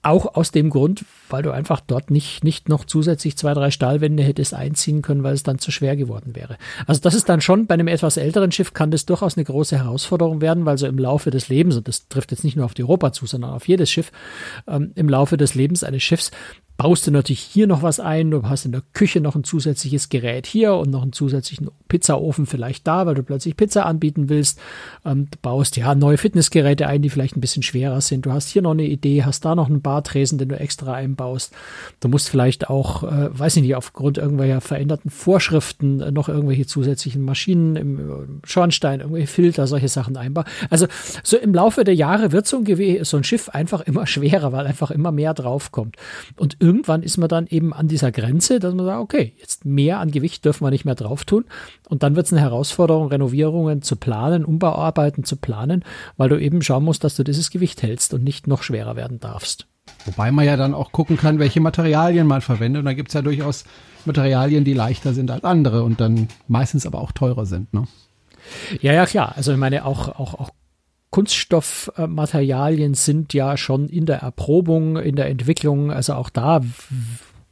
Auch 0.03 0.37
aus 0.37 0.53
dem 0.53 0.71
Grund, 0.71 1.05
weil 1.29 1.43
du 1.43 1.51
einfach 1.51 1.81
dort 1.81 2.11
nicht, 2.11 2.45
nicht 2.45 2.69
noch 2.69 2.85
zusätzlich 2.85 3.37
zwei, 3.37 3.53
drei 3.53 3.73
Stahlwände 3.73 4.23
hättest 4.23 4.55
einziehen 4.55 5.03
können, 5.03 5.25
weil 5.25 5.35
es 5.35 5.43
dann 5.43 5.59
zu 5.59 5.73
schwer 5.73 5.97
geworden 5.97 6.37
wäre. 6.37 6.57
Also 6.87 7.01
das 7.01 7.15
ist 7.15 7.29
dann 7.29 7.41
schon 7.41 7.67
bei 7.67 7.75
einem 7.75 7.89
etwas 7.89 8.17
älteren 8.17 8.53
Schiff 8.53 8.73
kann 8.73 8.93
das 8.93 9.07
durchaus 9.07 9.37
eine 9.37 9.45
große 9.45 9.77
Herausforderung 9.77 10.41
werden, 10.41 10.67
weil 10.67 10.79
so 10.79 10.87
im 10.87 10.99
Laufe 10.99 11.31
des 11.31 11.49
Lebens, 11.49 11.77
und 11.77 11.89
das 11.89 12.07
trifft 12.09 12.31
jetzt 12.31 12.45
nicht 12.45 12.57
nur 12.57 12.65
auf 12.65 12.75
die 12.75 12.85
Europa 12.85 13.13
zu, 13.13 13.27
sondern 13.27 13.51
auf 13.51 13.67
jedes 13.67 13.91
Schiff, 13.91 14.13
ähm, 14.69 14.93
im 14.95 15.09
Laufe 15.09 15.37
des 15.37 15.57
Lebens 15.57 15.83
eines 15.83 16.03
Schiffs 16.05 16.31
baust 16.79 17.09
du 17.09 17.11
natürlich 17.11 17.41
hier 17.41 17.67
noch 17.67 17.83
was 17.83 17.99
ein, 17.99 18.31
du 18.31 18.45
hast 18.45 18.65
in 18.65 18.71
der 18.71 18.85
Küche 18.93 19.21
noch 19.21 19.35
ein 19.35 19.43
zusätzliches 19.43 20.11
Gerät 20.11 20.47
hier 20.47 20.75
und 20.75 20.91
noch 20.91 21.03
einen 21.03 21.13
zusätzlichen 21.13 21.69
Pizzaofen 21.89 22.47
vielleicht 22.47 22.87
da, 22.87 23.05
weil 23.05 23.17
du 23.17 23.25
plötzlich 23.25 23.57
Pizza 23.57 23.85
anbieten 23.85 24.29
willst. 24.29 24.61
Ähm, 25.05 25.27
du 25.29 25.39
baust 25.43 25.77
ja 25.77 25.97
neue 25.97 26.19
Fitnessgeräte 26.19 26.87
ein, 26.87 27.03
die 27.03 27.11
vielleicht 27.11 27.37
ein 27.37 27.41
bisschen 27.41 27.65
schwerer 27.65 28.01
sind. 28.01 28.27
Du 28.27 28.33
hast 28.33 28.49
hier 28.49 28.63
noch 28.63 28.71
eine 28.71 28.85
Idee, 28.85 29.25
hast 29.25 29.45
da 29.45 29.57
noch 29.57 29.67
einen 29.67 29.83
Bartresen, 29.83 30.39
den 30.39 30.51
du 30.51 30.59
extra 30.59 30.95
einbaust. 30.95 31.53
Du 31.99 32.07
musst 32.07 32.29
vielleicht 32.29 32.71
auch, 32.71 33.03
äh, 33.03 33.37
weiß 33.37 33.57
ich 33.57 33.63
nicht, 33.63 33.75
aufgrund 33.75 34.17
irgendwelcher 34.17 34.61
veränderten 34.61 35.11
Vorschriften 35.11 36.01
äh, 36.01 36.13
noch 36.13 36.29
irgendwelche 36.29 36.67
zusätzlichen 36.67 37.25
Maschinen 37.25 37.75
im 37.75 37.99
äh, 37.99 38.47
Schornstein, 38.47 39.01
irgendwelche 39.01 39.27
Filter, 39.27 39.67
solche 39.67 39.89
Sachen 39.89 40.17
einbauen. 40.17 40.47
Also 40.71 40.87
so 41.25 41.39
im 41.39 41.53
Laufe 41.53 41.83
der 41.83 41.97
Jahre 41.97 42.31
wird 42.31 42.47
so 42.47 42.59
ein, 42.59 43.05
so 43.05 43.17
ein 43.17 43.25
Schiff 43.25 43.49
einfach 43.49 43.81
immer 43.81 44.07
schwerer, 44.07 44.53
weil 44.53 44.65
einfach 44.65 44.93
immer 44.93 45.11
mehr 45.11 45.35
draufkommt. 45.35 45.97
Und 46.37 46.57
irgendwann 46.69 47.03
ist 47.03 47.17
man 47.17 47.31
dann 47.31 47.47
eben 47.47 47.73
an 47.73 47.89
dieser 47.89 48.13
Grenze, 48.13 48.61
dass 48.61 48.75
man 48.75 48.85
sagt, 48.85 49.01
okay, 49.01 49.33
jetzt 49.39 49.65
mehr 49.65 50.01
an 50.01 50.11
Gewicht 50.11 50.45
dürfen 50.45 50.67
wir 50.67 50.71
nicht 50.71 50.85
mehr 50.85 50.95
drauf 50.95 51.25
tun. 51.25 51.47
Und 51.89 52.03
dann 52.03 52.15
wird 52.15 52.27
es 52.27 52.33
eine 52.33 52.43
Herausforderung, 52.43 53.09
Renovierungen 53.09 53.81
zu 53.81 53.97
planen, 53.97 54.45
Umbauarbeiten 54.45 55.25
zu 55.25 55.37
planen, 55.37 55.83
weil 56.19 56.29
du 56.29 56.39
eben 56.39 56.61
schauen 56.61 56.85
musst, 56.85 57.05
dass 57.05 57.17
du 57.17 57.25
dieses 57.25 57.49
Gewicht 57.49 57.83
hältst 57.83 58.13
und 58.13 58.23
nicht 58.23 58.47
noch 58.47 58.63
schwerer 58.63 58.97
werden 58.97 59.19
darfst. 59.19 59.67
Wobei 60.05 60.31
man 60.31 60.45
ja 60.45 60.59
dann 60.59 60.75
auch 60.75 60.93
gucken 60.93 61.17
kann, 61.17 61.39
welche 61.39 61.61
Materialien 61.61 62.27
man 62.27 62.43
verwendet. 62.43 62.81
Und 62.81 62.85
da 62.85 62.93
gibt 62.93 63.09
es 63.09 63.15
ja 63.15 63.23
durchaus 63.23 63.65
Materialien, 64.05 64.65
die 64.65 64.75
leichter 64.75 65.15
sind 65.15 65.31
als 65.31 65.45
andere 65.45 65.83
und 65.85 66.03
dann 66.03 66.29
meistens 66.49 66.85
aber 66.85 67.01
auch 67.01 67.13
teurer 67.13 67.47
sind. 67.47 67.73
Ne? 67.73 67.85
Ja, 68.83 68.93
ja, 68.93 69.07
klar. 69.07 69.33
Also 69.37 69.53
ich 69.53 69.59
meine, 69.59 69.87
auch, 69.87 70.09
auch, 70.21 70.35
auch 70.35 70.51
Kunststoffmaterialien 71.11 72.95
sind 72.95 73.33
ja 73.33 73.57
schon 73.57 73.89
in 73.89 74.07
der 74.07 74.19
Erprobung, 74.19 74.97
in 74.99 75.17
der 75.17 75.29
Entwicklung. 75.29 75.91
Also 75.91 76.15
auch 76.15 76.29
da 76.29 76.61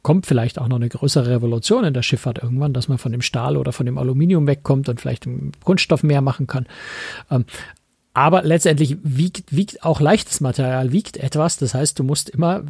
kommt 0.03 0.25
vielleicht 0.25 0.59
auch 0.59 0.67
noch 0.67 0.77
eine 0.77 0.89
größere 0.89 1.29
Revolution 1.29 1.83
in 1.83 1.93
der 1.93 2.03
Schifffahrt 2.03 2.41
irgendwann, 2.41 2.73
dass 2.73 2.87
man 2.87 2.97
von 2.97 3.11
dem 3.11 3.21
Stahl 3.21 3.57
oder 3.57 3.73
von 3.73 3.85
dem 3.85 3.97
Aluminium 3.97 4.47
wegkommt 4.47 4.87
und 4.89 5.01
vielleicht 5.01 5.27
Kunststoff 5.63 6.03
mehr 6.03 6.21
machen 6.21 6.47
kann. 6.47 6.67
Ähm, 7.31 7.45
aber 8.13 8.43
letztendlich 8.43 8.97
wiegt, 9.03 9.55
wiegt 9.55 9.83
auch 9.83 9.99
leichtes 9.99 10.39
Material, 10.39 10.91
wiegt 10.91 11.17
etwas. 11.17 11.57
Das 11.57 11.73
heißt, 11.73 11.99
du 11.99 12.03
musst 12.03 12.29
immer 12.29 12.63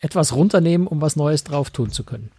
etwas 0.00 0.34
runternehmen, 0.34 0.86
um 0.86 1.00
was 1.00 1.14
Neues 1.14 1.44
drauf 1.44 1.70
tun 1.70 1.90
zu 1.90 2.04
können. 2.04 2.30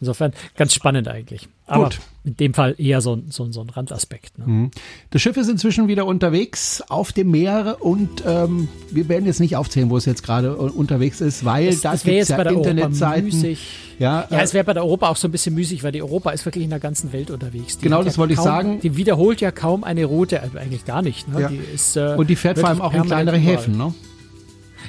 Insofern 0.00 0.32
ganz 0.56 0.74
spannend 0.74 1.08
eigentlich. 1.08 1.48
Aber 1.66 1.84
Gut. 1.84 2.00
In 2.24 2.36
dem 2.36 2.54
Fall 2.54 2.74
eher 2.78 3.00
so, 3.02 3.20
so, 3.28 3.50
so 3.52 3.60
ein 3.60 3.68
Randaspekt. 3.68 4.38
Ne? 4.38 4.44
Mhm. 4.46 4.70
Das 5.10 5.20
Schiff 5.20 5.36
ist 5.36 5.48
inzwischen 5.48 5.88
wieder 5.88 6.06
unterwegs 6.06 6.82
auf 6.88 7.12
dem 7.12 7.30
Meer 7.30 7.76
und 7.80 8.24
ähm, 8.26 8.68
wir 8.90 9.08
werden 9.08 9.26
jetzt 9.26 9.40
nicht 9.40 9.56
aufzählen, 9.56 9.90
wo 9.90 9.96
es 9.98 10.06
jetzt 10.06 10.22
gerade 10.22 10.56
unterwegs 10.56 11.20
ist, 11.20 11.44
weil 11.44 11.66
das, 11.66 11.82
das 11.82 12.02
gibt 12.02 12.28
ja 12.28 12.42
Internetseiten. 12.42 13.56
Ja, 13.98 14.26
ja, 14.30 14.38
äh, 14.38 14.42
es 14.42 14.54
wäre 14.54 14.64
bei 14.64 14.72
der 14.72 14.82
Europa 14.82 15.08
auch 15.08 15.16
so 15.16 15.28
ein 15.28 15.32
bisschen 15.32 15.54
müßig, 15.54 15.84
weil 15.84 15.92
die 15.92 16.02
Europa 16.02 16.30
ist 16.30 16.44
wirklich 16.46 16.64
in 16.64 16.70
der 16.70 16.80
ganzen 16.80 17.12
Welt 17.12 17.30
unterwegs. 17.30 17.78
Die 17.78 17.84
genau, 17.84 18.02
das 18.02 18.14
ja 18.14 18.18
wollte 18.18 18.34
kaum, 18.34 18.44
ich 18.44 18.50
sagen. 18.50 18.80
Die 18.80 18.96
wiederholt 18.96 19.40
ja 19.40 19.50
kaum 19.50 19.84
eine 19.84 20.04
Route, 20.06 20.40
also 20.40 20.58
eigentlich 20.58 20.84
gar 20.84 21.02
nicht. 21.02 21.28
Ne? 21.28 21.42
Ja. 21.42 21.48
Die 21.48 21.60
ist, 21.74 21.96
äh, 21.96 22.14
und 22.16 22.28
die 22.28 22.36
fährt 22.36 22.58
vor 22.58 22.70
allem 22.70 22.80
auch 22.80 22.92
in 22.92 23.04
kleinere 23.04 23.36
Häfen. 23.36 23.76
Ne? 23.76 23.94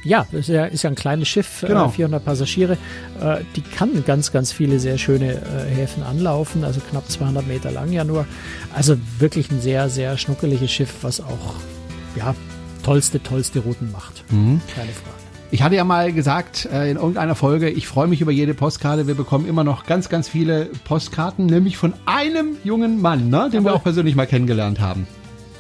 Ja, 0.04 0.28
das 0.32 0.42
ist 0.42 0.48
ja, 0.50 0.66
ist 0.66 0.84
ja 0.84 0.90
ein 0.90 0.96
kleines 0.96 1.28
Schiff, 1.28 1.64
äh, 1.64 1.68
genau. 1.68 1.88
äh, 1.88 1.90
400 1.90 2.24
Passagiere. 2.24 2.78
Äh, 3.22 3.38
die 3.56 3.62
kann 3.62 4.04
ganz, 4.06 4.32
ganz 4.32 4.52
viele 4.52 4.80
sehr 4.80 4.98
schöne 4.98 5.34
äh, 5.34 5.76
Häfen 5.76 6.04
anlaufen, 6.04 6.64
also 6.64 6.80
knapp 6.80 7.10
200 7.10 7.48
Meter 7.48 7.72
lang 7.72 7.92
ja 7.92 8.04
nur. 8.04 8.26
Also 8.74 8.98
wirklich 9.20 9.52
ein 9.52 9.62
sehr, 9.62 9.90
sehr 9.90 10.18
schnuckeliges 10.18 10.72
Schiff, 10.72 10.94
was 11.02 11.22
auch, 11.22 11.56
ja, 12.16 12.36
tollste, 12.84 13.22
tollste 13.22 13.60
Routen 13.60 13.92
macht. 13.92 14.24
Mhm. 14.32 14.62
Keine 14.74 14.92
Frage. 14.92 15.16
Ich 15.52 15.62
hatte 15.62 15.76
ja 15.76 15.84
mal 15.84 16.12
gesagt 16.12 16.68
äh, 16.72 16.90
in 16.90 16.98
irgendeiner 16.98 17.36
Folge, 17.36 17.70
ich 17.70 17.88
freue 17.88 18.08
mich 18.08 18.20
über 18.20 18.32
jede 18.32 18.54
Postkarte. 18.54 19.08
Wir 19.08 19.16
bekommen 19.16 19.48
immer 19.48 19.64
noch 19.64 19.86
ganz, 19.86 20.10
ganz 20.10 20.28
viele 20.28 20.70
Postkarten, 20.84 21.46
nämlich 21.46 21.78
von 21.78 21.94
einem 22.06 22.58
jungen 22.64 23.02
Mann, 23.02 23.30
ne, 23.30 23.50
den 23.52 23.60
Aber 23.60 23.70
wir 23.70 23.76
auch 23.76 23.84
persönlich 23.84 24.16
mal 24.16 24.28
kennengelernt 24.28 24.80
haben. 24.80 25.08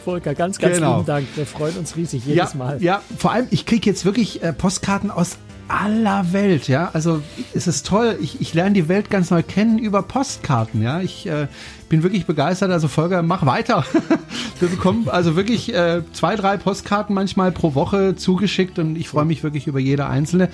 Volker, 0.05 0.35
ganz, 0.35 0.59
ganz 0.59 0.75
genau. 0.75 0.97
lieben 0.97 1.07
Dank. 1.07 1.27
Wir 1.35 1.47
freuen 1.47 1.75
uns 1.77 1.95
riesig 1.95 2.25
jedes 2.27 2.53
ja, 2.53 2.57
Mal. 2.57 2.81
Ja, 2.81 3.01
vor 3.17 3.31
allem, 3.31 3.47
ich 3.49 3.65
kriege 3.65 3.89
jetzt 3.89 4.05
wirklich 4.05 4.43
äh, 4.43 4.53
Postkarten 4.53 5.09
aus 5.09 5.37
aller 5.67 6.31
Welt, 6.31 6.67
ja. 6.67 6.91
Also 6.93 7.23
es 7.55 7.65
ist 7.65 7.87
toll. 7.87 8.15
Ich, 8.21 8.39
ich 8.39 8.53
lerne 8.53 8.73
die 8.73 8.87
Welt 8.87 9.09
ganz 9.09 9.31
neu 9.31 9.41
kennen 9.41 9.79
über 9.79 10.03
Postkarten, 10.03 10.83
ja. 10.83 11.01
Ich 11.01 11.25
äh, 11.25 11.47
bin 11.89 12.03
wirklich 12.03 12.27
begeistert. 12.27 12.69
Also 12.69 12.87
Volker, 12.87 13.23
mach 13.23 13.47
weiter. 13.47 13.83
Wir 14.59 14.69
bekommen 14.69 15.09
also 15.09 15.35
wirklich 15.35 15.73
äh, 15.73 16.03
zwei, 16.13 16.35
drei 16.35 16.57
Postkarten 16.57 17.15
manchmal 17.15 17.51
pro 17.51 17.73
Woche 17.73 18.15
zugeschickt 18.15 18.77
und 18.77 18.97
ich 18.97 19.09
freue 19.09 19.25
mich 19.25 19.41
wirklich 19.41 19.65
über 19.65 19.79
jede 19.79 20.05
einzelne. 20.05 20.49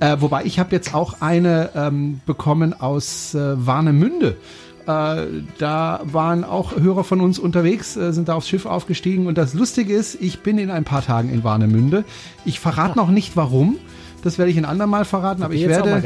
Äh, 0.00 0.16
wobei 0.20 0.44
ich 0.44 0.58
habe 0.58 0.74
jetzt 0.74 0.94
auch 0.94 1.20
eine 1.20 1.68
ähm, 1.74 2.22
bekommen 2.24 2.72
aus 2.72 3.34
äh, 3.34 3.66
Warnemünde. 3.66 4.38
Äh, 4.86 5.26
da 5.58 6.00
waren 6.04 6.44
auch 6.44 6.76
Hörer 6.76 7.04
von 7.04 7.20
uns 7.20 7.38
unterwegs, 7.38 7.96
äh, 7.96 8.12
sind 8.12 8.28
da 8.28 8.34
aufs 8.34 8.48
Schiff 8.48 8.66
aufgestiegen. 8.66 9.26
Und 9.26 9.38
das 9.38 9.54
Lustige 9.54 9.94
ist, 9.94 10.20
ich 10.20 10.40
bin 10.40 10.58
in 10.58 10.70
ein 10.70 10.84
paar 10.84 11.02
Tagen 11.02 11.30
in 11.30 11.42
Warnemünde. 11.42 12.04
Ich 12.44 12.60
verrate 12.60 12.98
noch 12.98 13.08
nicht 13.08 13.36
warum. 13.36 13.78
Das 14.24 14.38
werde 14.38 14.50
ich 14.50 14.56
ein 14.56 14.64
andermal 14.64 15.04
verraten. 15.04 15.42
Aber 15.42 15.52
ich 15.52 15.68
werde, 15.68 16.02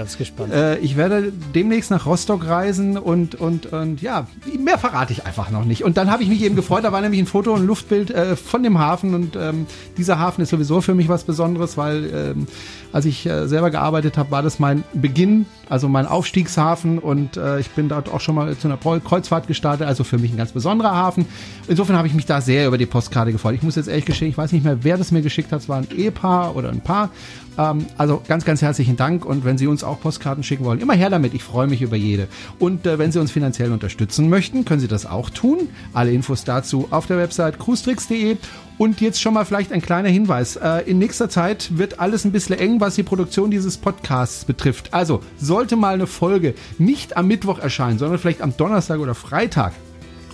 äh, 0.50 0.78
ich 0.81 0.96
werde 0.96 1.33
demnächst 1.54 1.92
nach 1.92 2.04
Rostock 2.04 2.46
reisen 2.46 2.98
und, 2.98 3.37
und, 3.37 3.66
und 3.66 4.02
ja, 4.02 4.26
mehr 4.59 4.76
verrate 4.76 5.12
ich 5.12 5.24
einfach 5.24 5.50
noch 5.50 5.64
nicht. 5.64 5.85
Und 5.85 5.96
dann 5.96 6.11
habe 6.11 6.24
ich 6.24 6.28
mich 6.28 6.42
eben 6.42 6.57
gefreut, 6.57 6.83
da 6.83 6.90
war 6.90 7.00
nämlich 7.00 7.20
ein 7.20 7.26
Foto 7.26 7.52
und 7.52 7.61
ein 7.61 7.66
Luftbild 7.68 8.11
äh, 8.11 8.35
von 8.35 8.64
dem 8.64 8.81
Hafen 8.81 9.14
und 9.14 9.37
ähm, 9.37 9.66
dieser 9.96 10.18
Hafen 10.18 10.42
ist 10.42 10.50
sowieso 10.50 10.81
für 10.81 10.96
mich 10.96 11.09
was 11.09 11.22
Besonderes, 11.22 11.76
weil 11.76 12.11
ähm, 12.12 12.46
als 12.92 13.04
ich 13.04 13.24
äh, 13.24 13.46
selber 13.46 13.70
gearbeitet 13.70 14.18
habe, 14.18 14.33
war 14.33 14.42
das 14.42 14.59
mein 14.59 14.83
Beginn, 14.94 15.46
also 15.68 15.88
mein 15.88 16.07
Aufstiegshafen 16.07 16.98
und 16.98 17.37
äh, 17.37 17.61
ich 17.61 17.70
bin 17.70 17.88
dort 17.88 18.12
auch 18.12 18.20
schon 18.20 18.35
mal 18.35 18.57
zu 18.57 18.66
einer 18.66 18.78
Kreuzfahrt 18.78 19.46
gestartet, 19.46 19.87
also 19.87 20.02
für 20.02 20.18
mich 20.18 20.33
ein 20.33 20.38
ganz 20.38 20.50
besonderer 20.50 20.94
Hafen. 20.94 21.26
Insofern 21.68 21.96
habe 21.96 22.09
ich 22.09 22.14
mich 22.14 22.26
da 22.26 22.40
sehr 22.40 22.66
über 22.66 22.78
die 22.78 22.87
Postkarte 22.87 23.31
gefreut. 23.31 23.54
Ich 23.54 23.62
muss 23.62 23.76
jetzt 23.76 23.88
ehrlich 23.88 24.07
gestehen, 24.07 24.28
ich 24.28 24.38
weiß 24.38 24.50
nicht 24.50 24.64
mehr, 24.64 24.78
wer 24.83 24.96
das 24.96 25.12
mir 25.12 25.22
geschickt 25.22 25.52
hat, 25.52 25.61
es 25.61 25.68
war 25.68 25.76
ein 25.76 25.88
Ehepaar 25.94 26.57
oder 26.57 26.70
ein 26.70 26.81
Paar. 26.81 27.11
Ähm, 27.59 27.87
also 27.99 28.23
ganz, 28.27 28.44
ganz 28.44 28.62
herzlichen 28.62 28.97
Dank 28.97 29.27
und 29.27 29.44
wenn 29.44 29.59
Sie 29.59 29.66
uns 29.66 29.85
auch 29.85 30.01
Postkarten 30.01 30.44
schicken 30.44 30.64
wollen, 30.64 30.81
immer 30.81 30.94
her 30.94 31.11
damit, 31.11 31.35
ich 31.35 31.42
freue 31.42 31.66
mich 31.66 31.83
über 31.83 31.97
jede. 31.97 32.29
Und 32.59 32.87
äh, 32.87 32.99
wenn 32.99 33.12
Sie 33.12 33.21
uns 33.21 33.31
finanziell 33.31 33.73
unterstützen 33.73 34.29
möchten, 34.31 34.64
können 34.64 34.81
Sie 34.81 34.88
das 34.88 35.05
auch 35.05 35.29
tun. 35.29 35.68
Alle 35.92 36.12
Infos 36.12 36.44
dazu 36.44 36.87
auf 36.90 37.07
der 37.07 37.18
Website 37.18 37.59
cruestricks.de 37.59 38.37
und 38.79 39.01
jetzt 39.01 39.21
schon 39.21 39.35
mal 39.35 39.44
vielleicht 39.44 39.73
ein 39.73 39.83
kleiner 39.83 40.09
Hinweis. 40.09 40.57
Äh, 40.57 40.83
in 40.87 40.99
nächster 40.99 41.29
Zeit 41.29 41.77
wird 41.77 41.99
alles 41.99 42.25
ein 42.25 42.33
bisschen 42.33 42.59
eng, 42.59 42.81
was 42.81 42.94
die 42.94 43.03
Produktion 43.03 43.51
dieses 43.51 43.77
Podcasts 43.77 44.44
betrifft. 44.44 44.94
Also 44.94 45.21
sollte 45.38 45.77
mal 45.77 45.94
eine 45.94 46.07
Folge 46.07 46.55
nicht 46.79 47.16
am 47.16 47.27
Mittwoch 47.27 47.59
erscheinen, 47.59 47.99
sondern 47.99 48.18
vielleicht 48.18 48.40
am 48.40 48.57
Donnerstag 48.57 49.01
oder 49.01 49.16
Freitag 49.16 49.73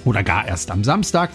oder 0.04 0.22
gar 0.22 0.46
erst 0.46 0.70
am 0.70 0.84
Samstag, 0.84 1.30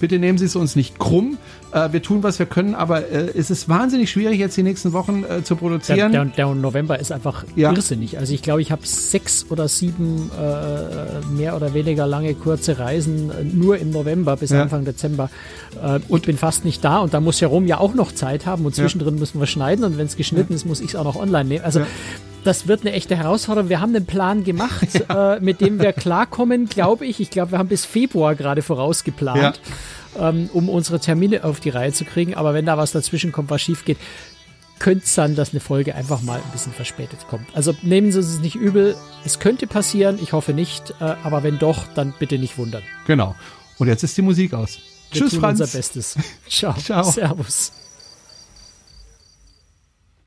Bitte 0.00 0.18
nehmen 0.18 0.38
Sie 0.38 0.44
es 0.44 0.56
uns 0.56 0.76
nicht 0.76 0.98
krumm. 0.98 1.38
Äh, 1.72 1.92
wir 1.92 2.02
tun, 2.02 2.22
was 2.22 2.38
wir 2.38 2.46
können, 2.46 2.74
aber 2.74 3.08
äh, 3.10 3.30
es 3.36 3.50
ist 3.50 3.68
wahnsinnig 3.68 4.10
schwierig, 4.10 4.38
jetzt 4.38 4.56
die 4.56 4.62
nächsten 4.62 4.92
Wochen 4.92 5.24
äh, 5.24 5.42
zu 5.42 5.56
produzieren. 5.56 6.12
Der, 6.12 6.24
der, 6.24 6.46
der, 6.46 6.54
November 6.54 6.98
ist 6.98 7.12
einfach 7.12 7.44
ja. 7.56 7.72
irrsinnig. 7.72 8.18
Also 8.18 8.34
ich 8.34 8.42
glaube, 8.42 8.62
ich 8.62 8.72
habe 8.72 8.86
sechs 8.86 9.46
oder 9.50 9.68
sieben 9.68 10.30
äh, 10.38 11.24
mehr 11.34 11.56
oder 11.56 11.74
weniger 11.74 12.06
lange 12.06 12.34
kurze 12.34 12.78
Reisen 12.78 13.30
äh, 13.30 13.44
nur 13.44 13.78
im 13.78 13.90
November 13.90 14.36
bis 14.36 14.50
ja. 14.50 14.62
Anfang 14.62 14.84
Dezember. 14.84 15.30
Äh, 15.82 16.00
und 16.08 16.20
ich 16.20 16.26
bin 16.26 16.38
fast 16.38 16.64
nicht 16.64 16.84
da 16.84 16.98
und 16.98 17.14
da 17.14 17.20
muss 17.20 17.40
Jerome 17.40 17.66
ja 17.66 17.78
auch 17.78 17.94
noch 17.94 18.12
Zeit 18.12 18.46
haben 18.46 18.64
und 18.66 18.74
zwischendrin 18.74 19.14
ja. 19.14 19.20
müssen 19.20 19.40
wir 19.40 19.46
schneiden 19.46 19.84
und 19.84 19.98
wenn 19.98 20.06
es 20.06 20.16
geschnitten 20.16 20.54
ist, 20.54 20.64
muss 20.64 20.80
ich 20.80 20.88
es 20.90 20.96
auch 20.96 21.04
noch 21.04 21.16
online 21.16 21.48
nehmen. 21.48 21.64
Also 21.64 21.80
das 22.44 22.68
wird 22.68 22.82
eine 22.82 22.92
echte 22.92 23.16
Herausforderung. 23.16 23.68
Wir 23.68 23.80
haben 23.80 23.94
einen 23.94 24.06
Plan 24.06 24.44
gemacht, 24.44 24.88
ja. 25.08 25.34
äh, 25.34 25.40
mit 25.40 25.60
dem 25.60 25.80
wir 25.80 25.92
klarkommen, 25.92 26.68
glaube 26.68 27.06
ich. 27.06 27.20
Ich 27.20 27.30
glaube, 27.30 27.52
wir 27.52 27.58
haben 27.58 27.68
bis 27.68 27.84
Februar 27.84 28.34
gerade 28.34 28.62
vorausgeplant, 28.62 29.60
ja. 30.16 30.28
ähm, 30.28 30.50
um 30.52 30.68
unsere 30.68 31.00
Termine 31.00 31.44
auf 31.44 31.60
die 31.60 31.70
Reihe 31.70 31.92
zu 31.92 32.04
kriegen. 32.04 32.34
Aber 32.34 32.54
wenn 32.54 32.66
da 32.66 32.78
was 32.78 32.92
dazwischen 32.92 33.32
kommt, 33.32 33.50
was 33.50 33.62
schief 33.62 33.84
geht, 33.84 33.98
könnte 34.78 35.04
es 35.04 35.14
sein, 35.14 35.34
dass 35.34 35.50
eine 35.52 35.60
Folge 35.60 35.94
einfach 35.94 36.20
mal 36.22 36.40
ein 36.40 36.52
bisschen 36.52 36.72
verspätet 36.72 37.26
kommt. 37.28 37.46
Also 37.54 37.74
nehmen 37.82 38.12
Sie 38.12 38.18
es 38.18 38.40
nicht 38.40 38.56
übel. 38.56 38.96
Es 39.24 39.38
könnte 39.38 39.66
passieren, 39.66 40.18
ich 40.22 40.32
hoffe 40.32 40.52
nicht. 40.52 40.94
Äh, 41.00 41.14
aber 41.22 41.42
wenn 41.42 41.58
doch, 41.58 41.86
dann 41.94 42.12
bitte 42.18 42.38
nicht 42.38 42.58
wundern. 42.58 42.82
Genau. 43.06 43.34
Und 43.78 43.88
jetzt 43.88 44.02
ist 44.02 44.16
die 44.16 44.22
Musik 44.22 44.54
aus. 44.54 44.78
Wir 45.10 45.20
Tschüss, 45.20 45.30
tun 45.30 45.40
Franz. 45.40 45.60
unser 45.60 45.76
Bestes. 45.76 46.16
Ciao. 46.48 46.74
Ciao. 46.74 47.04
Servus. 47.04 47.72